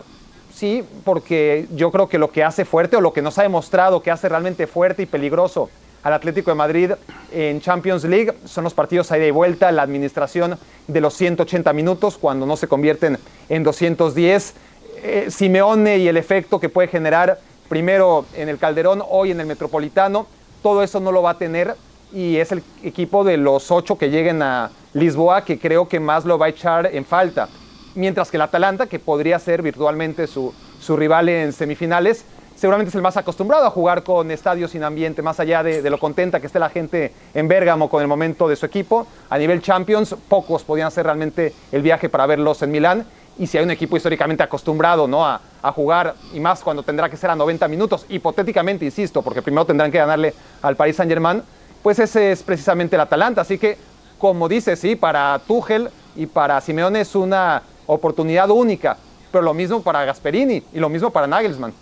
sí, 0.53 0.83
porque 1.03 1.67
yo 1.71 1.91
creo 1.91 2.07
que 2.07 2.19
lo 2.19 2.31
que 2.31 2.43
hace 2.43 2.63
fuerte 2.63 2.95
o 2.95 3.01
lo 3.01 3.11
que 3.11 3.23
nos 3.23 3.37
ha 3.39 3.43
demostrado 3.43 4.01
que 4.01 4.11
hace 4.11 4.29
realmente 4.29 4.67
fuerte 4.67 5.03
y 5.03 5.05
peligroso 5.07 5.69
al 6.05 6.13
Atlético 6.13 6.51
de 6.51 6.55
Madrid 6.55 6.91
en 7.31 7.59
Champions 7.59 8.03
League. 8.03 8.31
Son 8.45 8.63
los 8.63 8.75
partidos 8.75 9.11
a 9.11 9.17
ida 9.17 9.25
y 9.25 9.31
vuelta, 9.31 9.71
la 9.71 9.81
administración 9.81 10.55
de 10.87 11.01
los 11.01 11.15
180 11.15 11.73
minutos 11.73 12.19
cuando 12.19 12.45
no 12.45 12.55
se 12.57 12.67
convierten 12.67 13.17
en 13.49 13.63
210. 13.63 14.53
Eh, 15.01 15.25
Simeone 15.29 15.97
y 15.97 16.07
el 16.07 16.17
efecto 16.17 16.59
que 16.59 16.69
puede 16.69 16.89
generar 16.89 17.39
primero 17.69 18.27
en 18.35 18.49
el 18.49 18.59
Calderón, 18.59 19.01
hoy 19.09 19.31
en 19.31 19.39
el 19.39 19.47
Metropolitano, 19.47 20.27
todo 20.61 20.83
eso 20.83 20.99
no 20.99 21.11
lo 21.11 21.23
va 21.23 21.31
a 21.31 21.37
tener 21.39 21.75
y 22.13 22.37
es 22.37 22.51
el 22.51 22.61
equipo 22.83 23.23
de 23.23 23.37
los 23.37 23.71
ocho 23.71 23.97
que 23.97 24.11
lleguen 24.11 24.43
a 24.43 24.69
Lisboa 24.93 25.43
que 25.43 25.57
creo 25.57 25.87
que 25.87 25.99
más 25.99 26.23
lo 26.23 26.37
va 26.37 26.45
a 26.45 26.49
echar 26.49 26.85
en 26.85 27.03
falta. 27.03 27.49
Mientras 27.95 28.29
que 28.29 28.37
el 28.37 28.41
Atalanta, 28.41 28.85
que 28.85 28.99
podría 28.99 29.39
ser 29.39 29.63
virtualmente 29.63 30.27
su, 30.27 30.53
su 30.79 30.95
rival 30.95 31.29
en 31.29 31.51
semifinales, 31.51 32.25
seguramente 32.55 32.89
es 32.89 32.95
el 32.95 33.01
más 33.01 33.17
acostumbrado 33.17 33.65
a 33.65 33.69
jugar 33.69 34.03
con 34.03 34.31
estadios 34.31 34.71
sin 34.71 34.83
ambiente, 34.83 35.21
más 35.21 35.39
allá 35.39 35.63
de, 35.63 35.87
lo 35.89 35.99
contenta 35.99 36.39
que 36.39 36.47
esté 36.47 36.59
la 36.59 36.69
gente 36.69 37.13
en 37.33 37.47
Bérgamo 37.47 37.89
con 37.89 38.01
el 38.01 38.07
momento 38.07 38.47
de 38.47 38.55
su 38.55 38.65
equipo. 38.65 39.05
A 39.29 39.37
nivel 39.37 39.61
Champions, 39.61 40.15
pocos 40.27 40.63
podían 40.63 40.87
hacer 40.87 41.05
realmente 41.05 41.53
el 41.71 41.81
viaje 41.81 42.09
para 42.09 42.25
verlos 42.25 42.61
en 42.61 42.71
Milán. 42.71 43.05
Y 43.37 43.47
si 43.47 43.57
hay 43.57 43.65
un 43.65 43.71
equipo 43.71 43.97
históricamente 43.97 44.43
acostumbrado 44.43 45.07
¿no? 45.07 45.25
a, 45.25 45.41
jugar, 45.73 46.15
y 46.33 46.39
más 46.39 46.61
cuando 46.63 46.83
tendrá 46.83 47.09
que 47.09 47.17
ser 47.17 47.29
a 47.29 47.35
90 47.35 47.67
minutos, 47.67 48.05
hipotéticamente, 48.07 48.85
insisto, 48.85 49.21
porque 49.21 49.41
primero 49.41 49.65
tendrán 49.65 49.91
que 49.91 49.97
ganarle 49.97 50.33
al 50.61 50.77
Paris 50.77 50.95
Saint-Germain, 50.95 51.43
pues 51.83 51.99
ese 51.99 52.31
es 52.31 52.43
precisamente 52.43 52.95
el 52.95 53.01
Atalanta. 53.01 53.41
Así 53.41 53.57
que, 53.57 53.77
como 54.17 54.47
dice, 54.47 54.77
sí, 54.77 54.95
para 54.95 55.39
Tuchel 55.45 55.89
y 56.15 56.27
para 56.27 56.61
Simeone 56.61 57.01
es 57.01 57.13
una 57.13 57.61
oportunidad 57.87 58.49
única, 58.49 58.95
pero 59.31 59.43
lo 59.43 59.53
mismo 59.53 59.81
para 59.81 60.05
Gasperini 60.05 60.63
y 60.73 60.79
lo 60.79 60.87
mismo 60.87 61.09
para 61.09 61.27
Nagelsmann. 61.27 61.73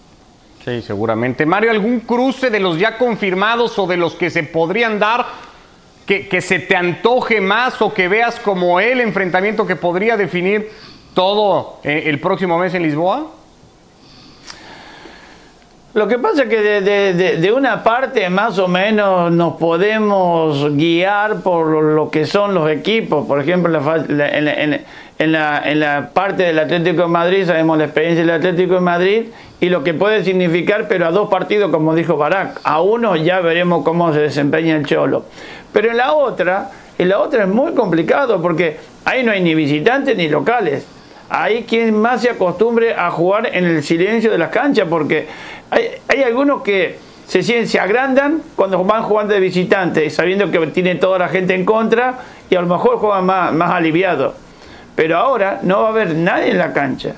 Sí, 0.63 0.81
seguramente. 0.81 1.45
Mario, 1.45 1.71
¿algún 1.71 1.99
cruce 2.01 2.49
de 2.49 2.59
los 2.59 2.79
ya 2.79 2.97
confirmados 2.97 3.77
o 3.77 3.85
de 3.85 3.97
los 3.97 4.15
que 4.15 4.29
se 4.29 4.43
podrían 4.43 4.97
dar 4.97 5.25
que, 6.05 6.41
se 6.41 6.59
te 6.59 6.75
antoje 6.75 7.41
más 7.41 7.81
o 7.81 7.93
que 7.93 8.07
veas 8.07 8.39
como 8.39 8.79
el 8.79 9.01
enfrentamiento 9.01 9.65
que 9.65 9.75
podría 9.75 10.17
definir 10.17 10.69
todo 11.13 11.79
eh, 11.83 12.03
el 12.07 12.19
próximo 12.19 12.57
mes 12.57 12.73
en 12.73 12.83
Lisboa? 12.83 13.27
Lo 15.93 16.07
que 16.07 16.17
pasa 16.17 16.43
es 16.43 16.49
que 16.49 16.81
de, 16.81 17.51
una 17.51 17.83
parte 17.83 18.27
más 18.29 18.57
o 18.57 18.67
menos 18.67 19.31
nos 19.31 19.57
podemos 19.57 20.75
guiar 20.75 21.41
por 21.41 21.67
lo, 21.67 22.09
que 22.09 22.25
son 22.25 22.55
los 22.55 22.67
equipos. 22.71 23.27
Por 23.27 23.39
ejemplo, 23.39 23.79
en, 23.79 25.31
la, 25.31 26.09
parte 26.11 26.43
del 26.43 26.57
Atlético 26.57 27.03
de 27.03 27.07
Madrid 27.09 27.45
sabemos 27.45 27.77
la 27.77 27.83
experiencia 27.83 28.25
del 28.25 28.33
Atlético 28.33 28.73
de 28.73 28.79
Madrid 28.79 29.25
y 29.63 29.69
lo 29.69 29.81
que 29.81 29.93
puede 29.93 30.25
significar, 30.25 30.89
pero 30.89 31.05
a 31.05 31.11
dos 31.11 31.29
partidos, 31.29 31.71
como 31.71 31.95
dijo 31.95 32.17
Barak, 32.17 32.59
a 32.65 32.81
uno 32.81 33.15
ya 33.15 33.39
veremos 33.39 33.85
cómo 33.85 34.11
se 34.11 34.19
desempeña 34.19 34.75
el 34.75 34.85
Cholo. 34.85 35.23
Pero 35.71 35.89
en 35.89 35.95
la 35.95 36.11
otra, 36.11 36.69
en 36.97 37.07
la 37.07 37.19
otra 37.19 37.43
es 37.43 37.49
muy 37.49 37.71
complicado 37.73 38.41
porque 38.41 38.75
ahí 39.05 39.23
no 39.23 39.31
hay 39.31 39.41
ni 39.41 39.55
visitantes 39.55 40.17
ni 40.17 40.27
locales. 40.27 40.85
Hay 41.29 41.63
quien 41.63 41.97
más 41.97 42.23
se 42.23 42.31
acostumbre 42.31 42.93
a 42.93 43.09
jugar 43.09 43.55
en 43.55 43.63
el 43.63 43.81
silencio 43.83 44.29
de 44.31 44.37
las 44.37 44.49
canchas 44.49 44.85
porque 44.89 45.29
hay, 45.69 46.23
algunos 46.23 46.61
que 46.61 46.99
se, 47.25 47.41
se 47.41 47.79
agrandan 47.79 48.41
cuando 48.57 48.83
van 48.83 49.03
jugando 49.03 49.33
de 49.33 49.39
visitantes, 49.39 50.13
sabiendo 50.13 50.51
que 50.51 50.59
tienen 50.67 50.99
toda 50.99 51.19
la 51.19 51.29
gente 51.29 51.55
en 51.55 51.63
contra 51.63 52.19
y 52.49 52.55
a 52.55 52.61
lo 52.61 52.67
mejor 52.67 52.97
juegan 52.97 53.25
más, 53.25 53.53
más 53.53 53.71
aliviados. 53.71 54.33
pero 54.97 55.17
ahora 55.17 55.61
no 55.63 55.83
va 55.83 55.87
a 55.87 55.91
haber 55.91 56.15
nadie 56.15 56.51
en 56.51 56.57
la 56.57 56.73
cancha. 56.73 57.15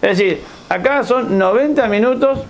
Es 0.00 0.16
decir, 0.18 0.40
acá 0.68 1.02
son 1.02 1.38
90 1.38 1.88
minutos, 1.88 2.40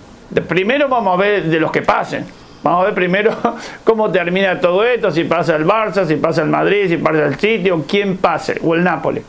primero 0.47 0.87
vamos 0.87 1.17
a 1.17 1.21
ver 1.21 1.43
de 1.43 1.59
los 1.59 1.71
que 1.71 1.81
pasen. 1.81 2.25
Vamos 2.61 2.81
a 2.81 2.85
ver 2.85 2.93
primero 2.93 3.35
cómo 3.83 4.11
termina 4.11 4.59
todo 4.59 4.83
esto, 4.83 5.11
si 5.11 5.23
pasa 5.23 5.55
el 5.55 5.65
Barça, 5.65 6.05
si 6.05 6.15
pasa 6.17 6.41
el 6.41 6.49
Madrid, 6.49 6.89
si 6.89 6.97
pasa 6.97 7.25
el 7.25 7.39
sitio, 7.39 7.85
quién 7.87 8.17
pase, 8.17 8.59
o 8.61 8.75
el 8.75 8.83
Nápoles. 8.83 9.23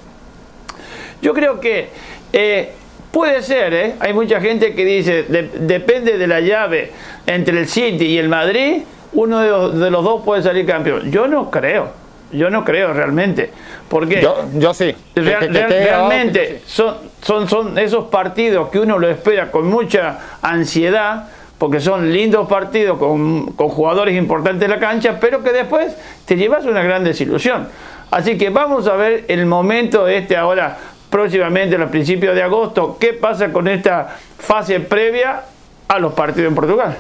Yo 1.22 1.32
creo 1.34 1.60
que 1.60 1.90
eh, 2.32 2.72
puede 3.10 3.42
ser, 3.42 3.74
¿eh? 3.74 3.94
hay 4.00 4.12
mucha 4.12 4.40
gente 4.40 4.74
que 4.74 4.84
dice, 4.84 5.24
depende 5.24 6.18
de 6.18 6.26
la 6.26 6.40
llave 6.40 6.92
entre 7.26 7.58
el 7.58 7.68
City 7.68 8.06
y 8.06 8.18
el 8.18 8.28
Madrid, 8.28 8.82
uno 9.12 9.70
de 9.70 9.90
los, 9.90 10.04
dos 10.04 10.22
puede 10.24 10.42
salir 10.42 10.66
campeón. 10.66 11.10
Yo 11.10 11.26
no 11.26 11.50
creo, 11.50 11.90
yo 12.32 12.50
no 12.50 12.64
creo 12.64 12.92
realmente. 12.92 13.50
Porque 13.88 14.22
yo, 14.22 14.44
yo 14.54 14.72
sí. 14.75 14.94
realmente 15.14 16.62
son, 16.66 16.96
son, 17.22 17.49
son 17.49 17.78
esos 17.78 18.06
partidos 18.06 18.68
que 18.68 18.78
uno 18.78 18.99
lo 18.99 19.08
espera 19.08 19.50
con 19.50 19.68
mucha 19.68 20.18
ansiedad 20.42 21.28
porque 21.58 21.78
son 21.78 22.10
lindos 22.10 22.49
partidos 22.49 22.96
con, 22.96 23.52
con, 23.52 23.68
jugadores 23.68 24.16
importantes 24.16 24.64
en 24.64 24.70
la 24.70 24.78
cancha, 24.78 25.20
pero 25.20 25.42
que 25.42 25.52
después 25.52 25.94
te 26.25 26.37
llevas 26.37 26.64
una 26.64 26.82
gran 26.82 27.04
desilusión. 27.04 27.68
Así 28.10 28.38
que 28.38 28.49
vamos 28.49 28.87
a 28.87 28.94
ver 28.94 29.26
el 29.28 29.44
momento 29.44 30.08
este 30.08 30.38
ahora 30.38 30.78
próximamente, 31.10 31.76
a 31.76 31.87
principios 31.88 32.34
de 32.34 32.42
agosto, 32.42 32.96
qué 32.99 33.12
pasa 33.12 33.52
con 33.52 33.68
esta 33.68 34.16
fase 34.38 34.80
previa 34.80 35.42
a 35.88 35.99
los 35.99 36.14
partidos 36.14 36.49
en 36.49 36.54
Portugal. 36.54 36.96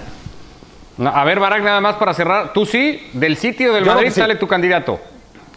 A 0.98 1.24
ver, 1.24 1.40
Barak, 1.40 1.62
nada 1.62 1.80
más 1.80 1.96
para 1.96 2.12
cerrar. 2.12 2.52
Tú 2.52 2.66
sí, 2.66 3.08
del 3.14 3.36
sitio 3.36 3.72
del 3.72 3.86
Madrid 3.86 4.10
sale 4.10 4.36
tu 4.36 4.46
candidato. 4.46 5.00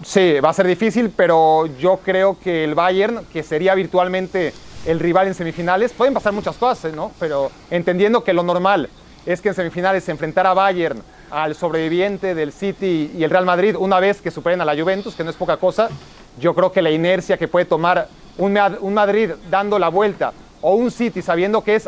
Sí, 0.03 0.39
va 0.39 0.50
a 0.50 0.53
ser 0.53 0.67
difícil, 0.67 1.12
pero 1.15 1.65
yo 1.79 1.98
creo 2.03 2.38
que 2.39 2.63
el 2.63 2.75
Bayern, 2.75 3.25
que 3.31 3.43
sería 3.43 3.74
virtualmente 3.74 4.53
el 4.86 5.00
rival 5.00 5.27
en 5.27 5.33
semifinales, 5.33 5.93
pueden 5.93 6.13
pasar 6.13 6.33
muchas 6.33 6.57
cosas, 6.57 6.93
¿no? 6.93 7.12
Pero 7.19 7.51
entendiendo 7.72 8.24
que 8.24 8.33
lo 8.33 8.43
normal 8.43 8.89
es 9.25 9.39
que 9.39 9.50
en 9.50 9.55
semifinales 9.55 10.03
se 10.03 10.12
enfrentara 10.12 10.51
a 10.51 10.53
Bayern 10.53 11.01
al 11.31 11.55
sobreviviente 11.55 12.36
del 12.36 12.51
City 12.51 13.12
y 13.15 13.24
el 13.24 13.29
Real 13.29 13.45
Madrid 13.45 13.75
una 13.79 14.00
vez 14.00 14.22
que 14.22 14.29
superen 14.29 14.62
a 14.62 14.65
la 14.65 14.75
Juventus, 14.75 15.15
que 15.15 15.24
no 15.24 15.29
es 15.29 15.36
poca 15.36 15.57
cosa, 15.57 15.89
yo 16.38 16.53
creo 16.53 16.72
que 16.72 16.81
la 16.81 16.91
inercia 16.91 17.38
que 17.38 17.48
puede 17.48 17.65
tomar 17.65 18.07
un, 18.38 18.60
un 18.81 18.93
Madrid 18.93 19.31
dando 19.50 19.79
la 19.79 19.89
vuelta 19.89 20.33
o 20.62 20.75
un 20.75 20.91
City 20.91 21.22
sabiendo 21.22 21.63
que 21.63 21.75
es 21.75 21.88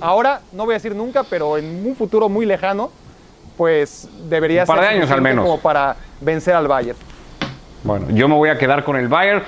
ahora, 0.00 0.40
no 0.52 0.64
voy 0.64 0.72
a 0.72 0.76
decir 0.78 0.94
nunca, 0.94 1.24
pero 1.24 1.58
en 1.58 1.86
un 1.86 1.94
futuro 1.94 2.28
muy 2.28 2.46
lejano, 2.46 2.90
pues 3.56 4.08
debería 4.28 4.64
ser 4.64 4.78
años 4.78 5.10
al 5.10 5.20
menos. 5.20 5.44
como 5.44 5.58
para 5.60 5.96
vencer 6.20 6.54
al 6.54 6.66
Bayern. 6.66 6.98
Bueno, 7.82 8.06
yo 8.10 8.28
me 8.28 8.34
voy 8.34 8.50
a 8.50 8.58
quedar 8.58 8.84
con 8.84 8.96
el 8.96 9.08
Bayern. 9.08 9.42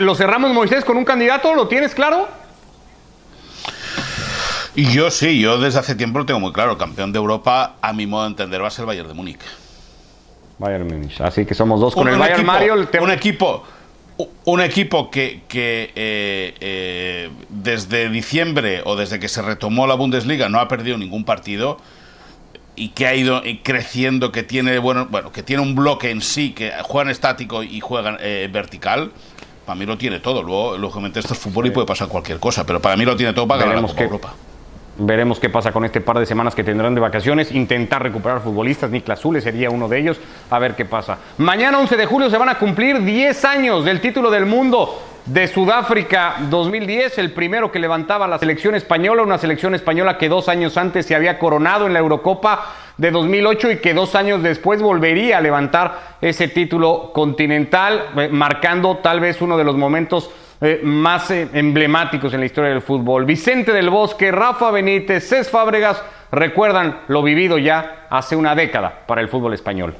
¿Lo 0.00 0.14
cerramos, 0.14 0.52
Moisés, 0.52 0.84
con 0.84 0.96
un 0.96 1.04
candidato? 1.04 1.54
¿Lo 1.54 1.68
tienes 1.68 1.94
claro? 1.94 2.28
Y 4.74 4.86
yo 4.92 5.10
sí, 5.10 5.40
yo 5.40 5.58
desde 5.58 5.78
hace 5.78 5.94
tiempo 5.94 6.18
lo 6.20 6.26
tengo 6.26 6.40
muy 6.40 6.52
claro. 6.52 6.78
campeón 6.78 7.12
de 7.12 7.18
Europa, 7.18 7.76
a 7.80 7.92
mi 7.92 8.06
modo 8.06 8.22
de 8.24 8.30
entender, 8.30 8.62
va 8.62 8.68
a 8.68 8.70
ser 8.70 8.82
el 8.82 8.86
Bayern 8.86 9.08
de 9.08 9.14
Múnich. 9.14 9.40
Bayern 10.58 10.86
Múnich. 10.86 11.20
Así 11.20 11.44
que 11.44 11.54
somos 11.54 11.80
dos 11.80 11.94
con 11.94 12.08
el 12.08 12.18
Bayern 12.18 12.44
Mario. 12.44 12.74
Un 13.00 13.10
equipo 13.10 13.64
un 14.44 14.60
equipo 14.60 15.10
que, 15.10 15.42
que 15.48 15.92
eh, 15.94 16.54
eh, 16.60 17.30
desde 17.48 18.08
diciembre 18.10 18.82
o 18.84 18.96
desde 18.96 19.18
que 19.18 19.28
se 19.28 19.42
retomó 19.42 19.86
la 19.86 19.94
Bundesliga 19.94 20.48
no 20.48 20.60
ha 20.60 20.68
perdido 20.68 20.98
ningún 20.98 21.24
partido 21.24 21.78
y 22.80 22.88
que 22.88 23.06
ha 23.06 23.14
ido 23.14 23.42
creciendo, 23.62 24.32
que 24.32 24.42
tiene 24.42 24.78
bueno, 24.78 25.06
bueno, 25.10 25.30
que 25.32 25.42
tiene 25.42 25.62
un 25.62 25.74
bloque 25.74 26.10
en 26.10 26.22
sí, 26.22 26.52
que 26.52 26.72
juegan 26.82 27.10
estático 27.10 27.62
y 27.62 27.78
juegan 27.80 28.16
eh, 28.20 28.48
vertical, 28.50 29.12
para 29.66 29.78
mí 29.78 29.84
lo 29.84 29.98
tiene 29.98 30.18
todo. 30.18 30.42
Luego, 30.42 30.78
lógicamente, 30.78 31.20
esto 31.20 31.34
es 31.34 31.40
fútbol 31.40 31.66
y 31.66 31.70
puede 31.72 31.86
pasar 31.86 32.08
cualquier 32.08 32.40
cosa, 32.40 32.64
pero 32.64 32.80
para 32.80 32.96
mí 32.96 33.04
lo 33.04 33.16
tiene 33.16 33.34
todo 33.34 33.46
para 33.46 33.66
ganar 33.66 33.82
la 33.82 34.02
Europa. 34.02 34.32
Veremos 34.96 35.40
qué 35.40 35.48
pasa 35.48 35.72
con 35.72 35.84
este 35.84 36.00
par 36.00 36.18
de 36.18 36.26
semanas 36.26 36.54
que 36.54 36.64
tendrán 36.64 36.94
de 36.94 37.00
vacaciones. 37.00 37.52
Intentar 37.52 38.02
recuperar 38.02 38.40
futbolistas. 38.40 38.90
Niklas 38.90 39.20
Zule 39.20 39.40
sería 39.40 39.70
uno 39.70 39.88
de 39.88 39.98
ellos. 39.98 40.20
A 40.50 40.58
ver 40.58 40.74
qué 40.74 40.84
pasa. 40.84 41.18
Mañana, 41.38 41.78
11 41.78 41.96
de 41.96 42.06
julio, 42.06 42.30
se 42.30 42.36
van 42.36 42.48
a 42.48 42.58
cumplir 42.58 43.02
10 43.02 43.44
años 43.44 43.84
del 43.84 44.00
título 44.00 44.30
del 44.30 44.46
mundo 44.46 44.98
de 45.26 45.46
Sudáfrica 45.46 46.36
2010, 46.48 47.18
el 47.18 47.32
primero 47.32 47.70
que 47.70 47.78
levantaba 47.78 48.26
la 48.26 48.38
selección 48.38 48.74
española, 48.74 49.22
una 49.22 49.38
selección 49.38 49.74
española 49.74 50.18
que 50.18 50.28
dos 50.28 50.48
años 50.48 50.76
antes 50.76 51.06
se 51.06 51.14
había 51.14 51.38
coronado 51.38 51.86
en 51.86 51.92
la 51.92 51.98
Eurocopa 51.98 52.74
de 52.96 53.10
2008 53.10 53.70
y 53.70 53.76
que 53.78 53.94
dos 53.94 54.14
años 54.14 54.42
después 54.42 54.82
volvería 54.82 55.38
a 55.38 55.40
levantar 55.40 56.16
ese 56.20 56.48
título 56.48 57.12
continental, 57.12 58.08
eh, 58.16 58.28
marcando 58.30 58.96
tal 58.96 59.20
vez 59.20 59.40
uno 59.40 59.56
de 59.56 59.64
los 59.64 59.76
momentos 59.76 60.30
eh, 60.62 60.80
más 60.82 61.30
eh, 61.30 61.48
emblemáticos 61.54 62.34
en 62.34 62.40
la 62.40 62.46
historia 62.46 62.70
del 62.70 62.82
fútbol. 62.82 63.24
Vicente 63.24 63.72
del 63.72 63.88
Bosque, 63.88 64.30
Rafa 64.30 64.70
Benítez, 64.70 65.26
Cés 65.26 65.48
Fábregas 65.48 66.02
recuerdan 66.30 67.00
lo 67.08 67.22
vivido 67.22 67.56
ya 67.56 68.06
hace 68.10 68.36
una 68.36 68.54
década 68.54 69.04
para 69.06 69.22
el 69.22 69.28
fútbol 69.28 69.54
español. 69.54 69.94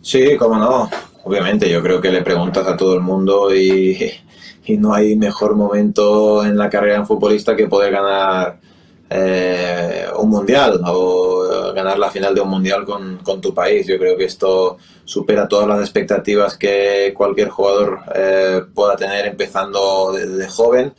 Sí, 0.00 0.36
cómo 0.38 0.56
no. 0.56 0.88
Obviamente, 1.24 1.68
yo 1.68 1.82
creo 1.82 2.00
que 2.00 2.12
le 2.12 2.22
preguntas 2.22 2.64
a 2.68 2.76
todo 2.76 2.94
el 2.94 3.00
mundo 3.00 3.52
y, 3.52 4.12
no 4.78 4.94
hay 4.94 5.16
mejor 5.16 5.56
momento 5.56 6.44
en 6.44 6.56
la 6.56 6.70
carrera 6.70 6.94
de 6.94 7.00
un 7.00 7.06
futbolista 7.06 7.56
que 7.56 7.66
poder 7.66 7.92
ganar 7.92 8.60
eh, 9.10 10.06
un 10.16 10.30
mundial 10.30 10.80
o 10.86 11.35
ganar 11.76 11.98
la 11.98 12.10
final 12.10 12.34
de 12.34 12.40
un 12.40 12.48
mundial 12.48 12.84
con, 12.84 13.18
con, 13.18 13.40
tu 13.40 13.52
país. 13.52 13.86
Yo 13.86 13.98
creo 13.98 14.16
que 14.16 14.24
esto 14.24 14.78
supera 15.04 15.46
todas 15.46 15.68
las 15.68 15.80
expectativas 15.80 16.56
que 16.56 17.12
cualquier 17.14 17.50
jugador 17.50 18.00
eh, 18.14 18.62
pueda 18.74 18.96
tener 18.96 19.26
empezando 19.26 20.10
desde 20.12 20.48
joven. 20.48 20.94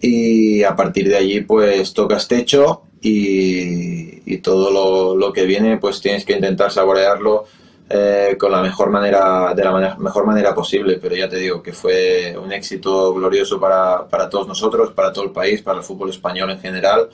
Y 0.00 0.62
a 0.62 0.76
partir 0.76 1.08
de 1.08 1.16
allí 1.16 1.40
pues 1.40 1.94
tocas 1.94 2.28
techo 2.28 2.82
y, 3.00 4.36
todo 4.42 4.70
lo, 4.70 5.16
lo, 5.16 5.32
que 5.32 5.46
viene 5.46 5.78
pues 5.78 6.02
tienes 6.02 6.24
que 6.26 6.34
intentar 6.34 6.70
saborearlo 6.70 7.46
eh, 7.88 8.36
con 8.38 8.52
la 8.52 8.60
mejor 8.60 8.90
manera 8.90 9.54
de 9.54 9.64
la 9.64 9.96
mejor 9.98 10.26
manera 10.26 10.54
posible. 10.54 10.98
Pero 11.00 11.16
ya 11.16 11.28
te 11.28 11.38
digo 11.38 11.62
que 11.62 11.72
fue 11.72 12.36
un 12.36 12.52
éxito 12.52 13.14
glorioso 13.14 13.58
para, 13.58 14.06
para 14.06 14.28
todos 14.28 14.46
nosotros 14.46 14.92
para 14.92 15.12
todo 15.12 15.24
el 15.24 15.30
país 15.30 15.62
para 15.62 15.78
el 15.78 15.84
fútbol 15.84 16.10
español 16.10 16.50
en 16.50 16.60
general 16.60 17.08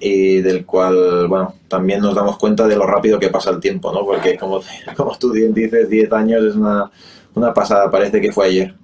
y 0.00 0.40
del 0.40 0.64
cual, 0.66 1.28
bueno, 1.28 1.54
también 1.68 2.00
nos 2.00 2.14
damos 2.14 2.38
cuenta 2.38 2.66
de 2.66 2.76
lo 2.76 2.86
rápido 2.86 3.18
que 3.18 3.28
pasa 3.28 3.50
el 3.50 3.60
tiempo, 3.60 3.92
¿no? 3.92 4.04
Porque 4.04 4.36
como, 4.36 4.60
como 4.96 5.16
tú 5.18 5.32
dices, 5.32 5.88
10 5.88 6.12
años 6.12 6.42
es 6.44 6.56
una, 6.56 6.90
una 7.34 7.54
pasada, 7.54 7.90
parece 7.90 8.20
que 8.20 8.32
fue 8.32 8.46
ayer. 8.46 8.74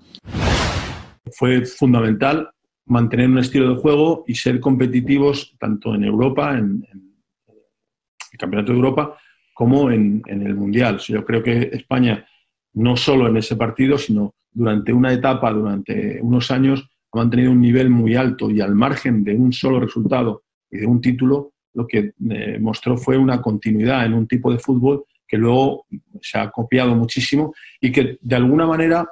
Fue 1.32 1.64
fundamental 1.64 2.50
mantener 2.86 3.28
un 3.28 3.38
estilo 3.38 3.74
de 3.74 3.80
juego 3.80 4.24
y 4.26 4.34
ser 4.34 4.60
competitivos 4.60 5.54
tanto 5.58 5.94
en 5.94 6.04
Europa, 6.04 6.56
en, 6.56 6.86
el 8.32 8.38
Campeonato 8.38 8.72
de 8.72 8.78
Europa, 8.78 9.18
como 9.54 9.90
en, 9.90 10.22
en, 10.26 10.42
el 10.42 10.54
Mundial. 10.54 10.98
Yo 10.98 11.24
creo 11.24 11.42
que 11.42 11.70
España, 11.72 12.26
no 12.74 12.96
solo 12.96 13.28
en 13.28 13.36
ese 13.36 13.56
partido, 13.56 13.98
sino 13.98 14.34
durante 14.52 14.92
una 14.92 15.12
etapa, 15.12 15.52
durante 15.52 16.20
unos 16.22 16.50
años, 16.50 16.88
ha 17.12 17.18
mantenido 17.18 17.52
un 17.52 17.60
nivel 17.60 17.90
muy 17.90 18.14
alto 18.14 18.50
y 18.50 18.60
al 18.60 18.74
margen 18.74 19.24
de 19.24 19.34
un 19.34 19.52
solo 19.52 19.80
resultado 19.80 20.42
y 20.70 20.78
de 20.78 20.86
un 20.86 21.00
título, 21.00 21.52
lo 21.74 21.86
que 21.86 22.12
eh, 22.30 22.58
mostró 22.60 22.96
fue 22.96 23.16
una 23.16 23.40
continuidad 23.40 24.04
en 24.04 24.14
un 24.14 24.26
tipo 24.26 24.52
de 24.52 24.58
fútbol 24.58 25.04
que 25.26 25.36
luego 25.36 25.86
se 26.20 26.38
ha 26.38 26.50
copiado 26.50 26.94
muchísimo 26.94 27.54
y 27.80 27.92
que 27.92 28.18
de 28.20 28.36
alguna 28.36 28.66
manera 28.66 29.06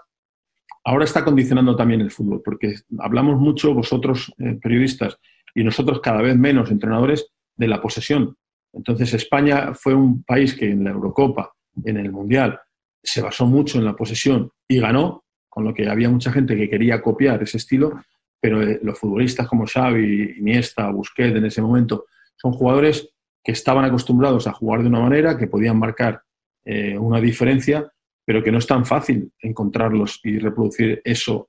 ahora 0.85 1.05
está 1.05 1.25
condicionando 1.25 1.77
también 1.77 2.01
el 2.01 2.11
fútbol, 2.11 2.42
porque 2.44 2.75
hablamos 2.99 3.38
mucho 3.38 3.75
vosotros 3.75 4.33
eh, 4.38 4.59
periodistas 4.61 5.18
y 5.55 5.62
nosotros 5.62 6.01
cada 6.01 6.23
vez 6.23 6.37
menos 6.37 6.71
entrenadores 6.71 7.29
de 7.57 7.68
la 7.68 7.81
posesión. 7.81 8.37
Entonces 8.73 9.14
España 9.14 9.75
fue 9.75 9.94
un 9.94 10.23
país 10.25 10.55
que 10.55 10.71
en 10.71 10.85
la 10.85 10.90
Eurocopa, 10.90 11.53
en 11.85 11.97
el 11.97 12.11
Mundial, 12.11 12.59
se 13.03 13.23
basó 13.23 13.47
mucho 13.47 13.79
en 13.79 13.85
la 13.85 13.94
posesión 13.94 14.51
y 14.66 14.81
ganó, 14.81 15.25
con 15.49 15.64
lo 15.64 15.73
que 15.73 15.88
había 15.88 16.11
mucha 16.11 16.33
gente 16.33 16.57
que 16.57 16.68
quería 16.68 17.01
copiar 17.01 17.42
ese 17.42 17.57
estilo, 17.57 18.03
pero 18.40 18.62
eh, 18.62 18.81
los 18.83 18.98
futbolistas 18.98 19.48
como 19.48 19.66
Xavi, 19.66 20.37
Iniesta, 20.38 20.90
Busquets 20.90 21.37
en 21.37 21.44
ese 21.44 21.62
momento 21.62 22.07
son 22.37 22.53
jugadores 22.53 23.09
que 23.42 23.53
estaban 23.53 23.85
acostumbrados 23.85 24.46
a 24.46 24.53
jugar 24.53 24.83
de 24.83 24.88
una 24.88 25.01
manera, 25.01 25.37
que 25.37 25.46
podían 25.46 25.79
marcar 25.79 26.22
eh, 26.64 26.96
una 26.98 27.20
diferencia, 27.20 27.90
pero 28.24 28.42
que 28.42 28.53
no 28.53 28.59
es 28.59 28.66
tan 28.66 28.85
fácil 28.85 29.33
encontrarlos 29.40 30.20
y 30.24 30.38
reproducir 30.38 31.01
eso. 31.05 31.48